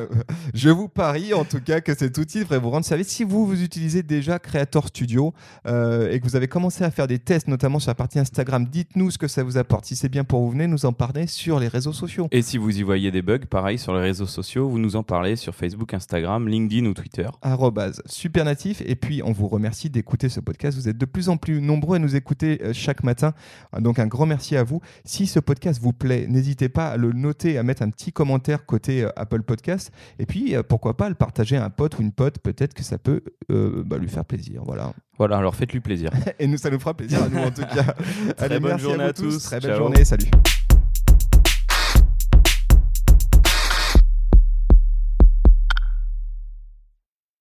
je 0.54 0.68
vous 0.70 0.88
parie 0.88 1.32
en 1.34 1.44
tout 1.44 1.60
cas 1.60 1.80
que 1.80 1.96
cet 1.96 2.18
outil 2.18 2.40
devrait 2.40 2.58
vous 2.58 2.70
rendre 2.70 2.84
service 2.84 3.08
si 3.08 3.24
vous, 3.24 3.46
vous 3.46 3.62
utilisez 3.62 4.02
déjà 4.02 4.38
Creator 4.38 4.88
Studio 4.88 5.32
euh, 5.66 6.10
et 6.10 6.18
que 6.18 6.24
vous 6.24 6.36
avez 6.36 6.48
commencé 6.48 6.82
à 6.84 6.90
faire 6.90 7.06
des 7.06 7.18
tests, 7.18 7.48
notamment 7.48 7.78
sur 7.78 7.90
la 7.90 7.94
partie 7.94 8.18
Instagram. 8.18 8.66
Dites-nous 8.66 9.10
ce 9.10 9.18
que 9.18 9.28
ça 9.28 9.42
vous 9.42 9.58
apporte. 9.58 9.84
Si 9.84 9.96
c'est 9.96 10.08
bien 10.08 10.24
pour 10.24 10.40
vous, 10.40 10.50
venez 10.50 10.66
nous 10.66 10.86
en 10.86 10.92
parler 10.92 11.26
sur 11.26 11.60
les 11.60 11.68
réseaux 11.68 11.92
sociaux. 11.92 12.28
Et 12.32 12.42
si 12.42 12.58
vous 12.58 12.78
y 12.78 12.82
voyez 12.82 13.10
des 13.10 13.22
bugs, 13.22 13.38
pareil 13.48 13.78
sur 13.78 13.94
les 13.94 14.00
réseaux 14.00 14.26
sociaux, 14.26 14.68
vous 14.68 14.78
nous 14.78 14.96
en 14.96 15.02
parlez 15.02 15.36
sur 15.36 15.54
Facebook, 15.54 15.94
Instagram, 15.94 16.48
LinkedIn 16.48 16.86
ou 16.86 16.94
Twitter. 16.94 17.28
arrobase 17.42 18.02
supernatif 18.06 18.82
et 18.86 18.96
puis 18.96 19.22
on 19.22 19.32
vous 19.32 19.48
remercie 19.48 19.90
d'écouter 19.90 20.28
ce 20.28 20.40
podcast 20.40 20.76
vous 20.78 20.88
êtes 20.88 20.96
de 20.98 21.04
plus 21.04 21.28
en 21.28 21.36
plus 21.36 21.60
nombreux 21.60 21.96
à 21.96 21.98
nous 21.98 22.16
écouter 22.16 22.60
euh, 22.62 22.72
chaque 22.72 23.02
matin 23.04 23.34
donc 23.78 23.98
un 23.98 24.06
grand 24.06 24.26
merci 24.26 24.56
à 24.56 24.64
vous 24.64 24.80
si 25.04 25.26
ce 25.26 25.38
podcast 25.40 25.80
vous 25.82 25.92
plaît 25.92 26.26
n'hésitez 26.28 26.55
pas 26.68 26.88
à 26.88 26.96
le 26.96 27.12
noter 27.12 27.58
à 27.58 27.62
mettre 27.62 27.82
un 27.82 27.90
petit 27.90 28.12
commentaire 28.12 28.66
côté 28.66 29.04
euh, 29.04 29.10
Apple 29.16 29.42
Podcast 29.42 29.92
et 30.18 30.26
puis 30.26 30.56
euh, 30.56 30.62
pourquoi 30.62 30.96
pas 30.96 31.08
le 31.08 31.14
partager 31.14 31.56
à 31.56 31.64
un 31.64 31.70
pote 31.70 31.98
ou 31.98 32.02
une 32.02 32.12
pote 32.12 32.38
peut-être 32.38 32.74
que 32.74 32.82
ça 32.82 32.98
peut 32.98 33.22
euh, 33.50 33.82
bah, 33.84 33.98
lui 33.98 34.08
faire 34.08 34.24
plaisir 34.24 34.62
voilà 34.64 34.92
Voilà, 35.18 35.36
alors 35.38 35.54
faites-lui 35.54 35.80
plaisir. 35.80 36.10
et 36.38 36.46
nous 36.46 36.56
ça 36.58 36.70
nous 36.70 36.80
fera 36.80 36.94
plaisir 36.94 37.22
à 37.22 37.28
nous 37.28 37.38
en 37.38 37.50
tout 37.50 37.62
cas 37.62 37.94
Très 38.36 38.48
bonne 38.60 38.70
merci 38.70 38.84
journée 38.84 39.04
vous 39.04 39.10
à 39.10 39.12
tous. 39.12 39.42
très 39.44 39.60
belle 39.60 39.70
Ciao. 39.72 39.78
journée 39.78 40.04
salut 40.04 40.30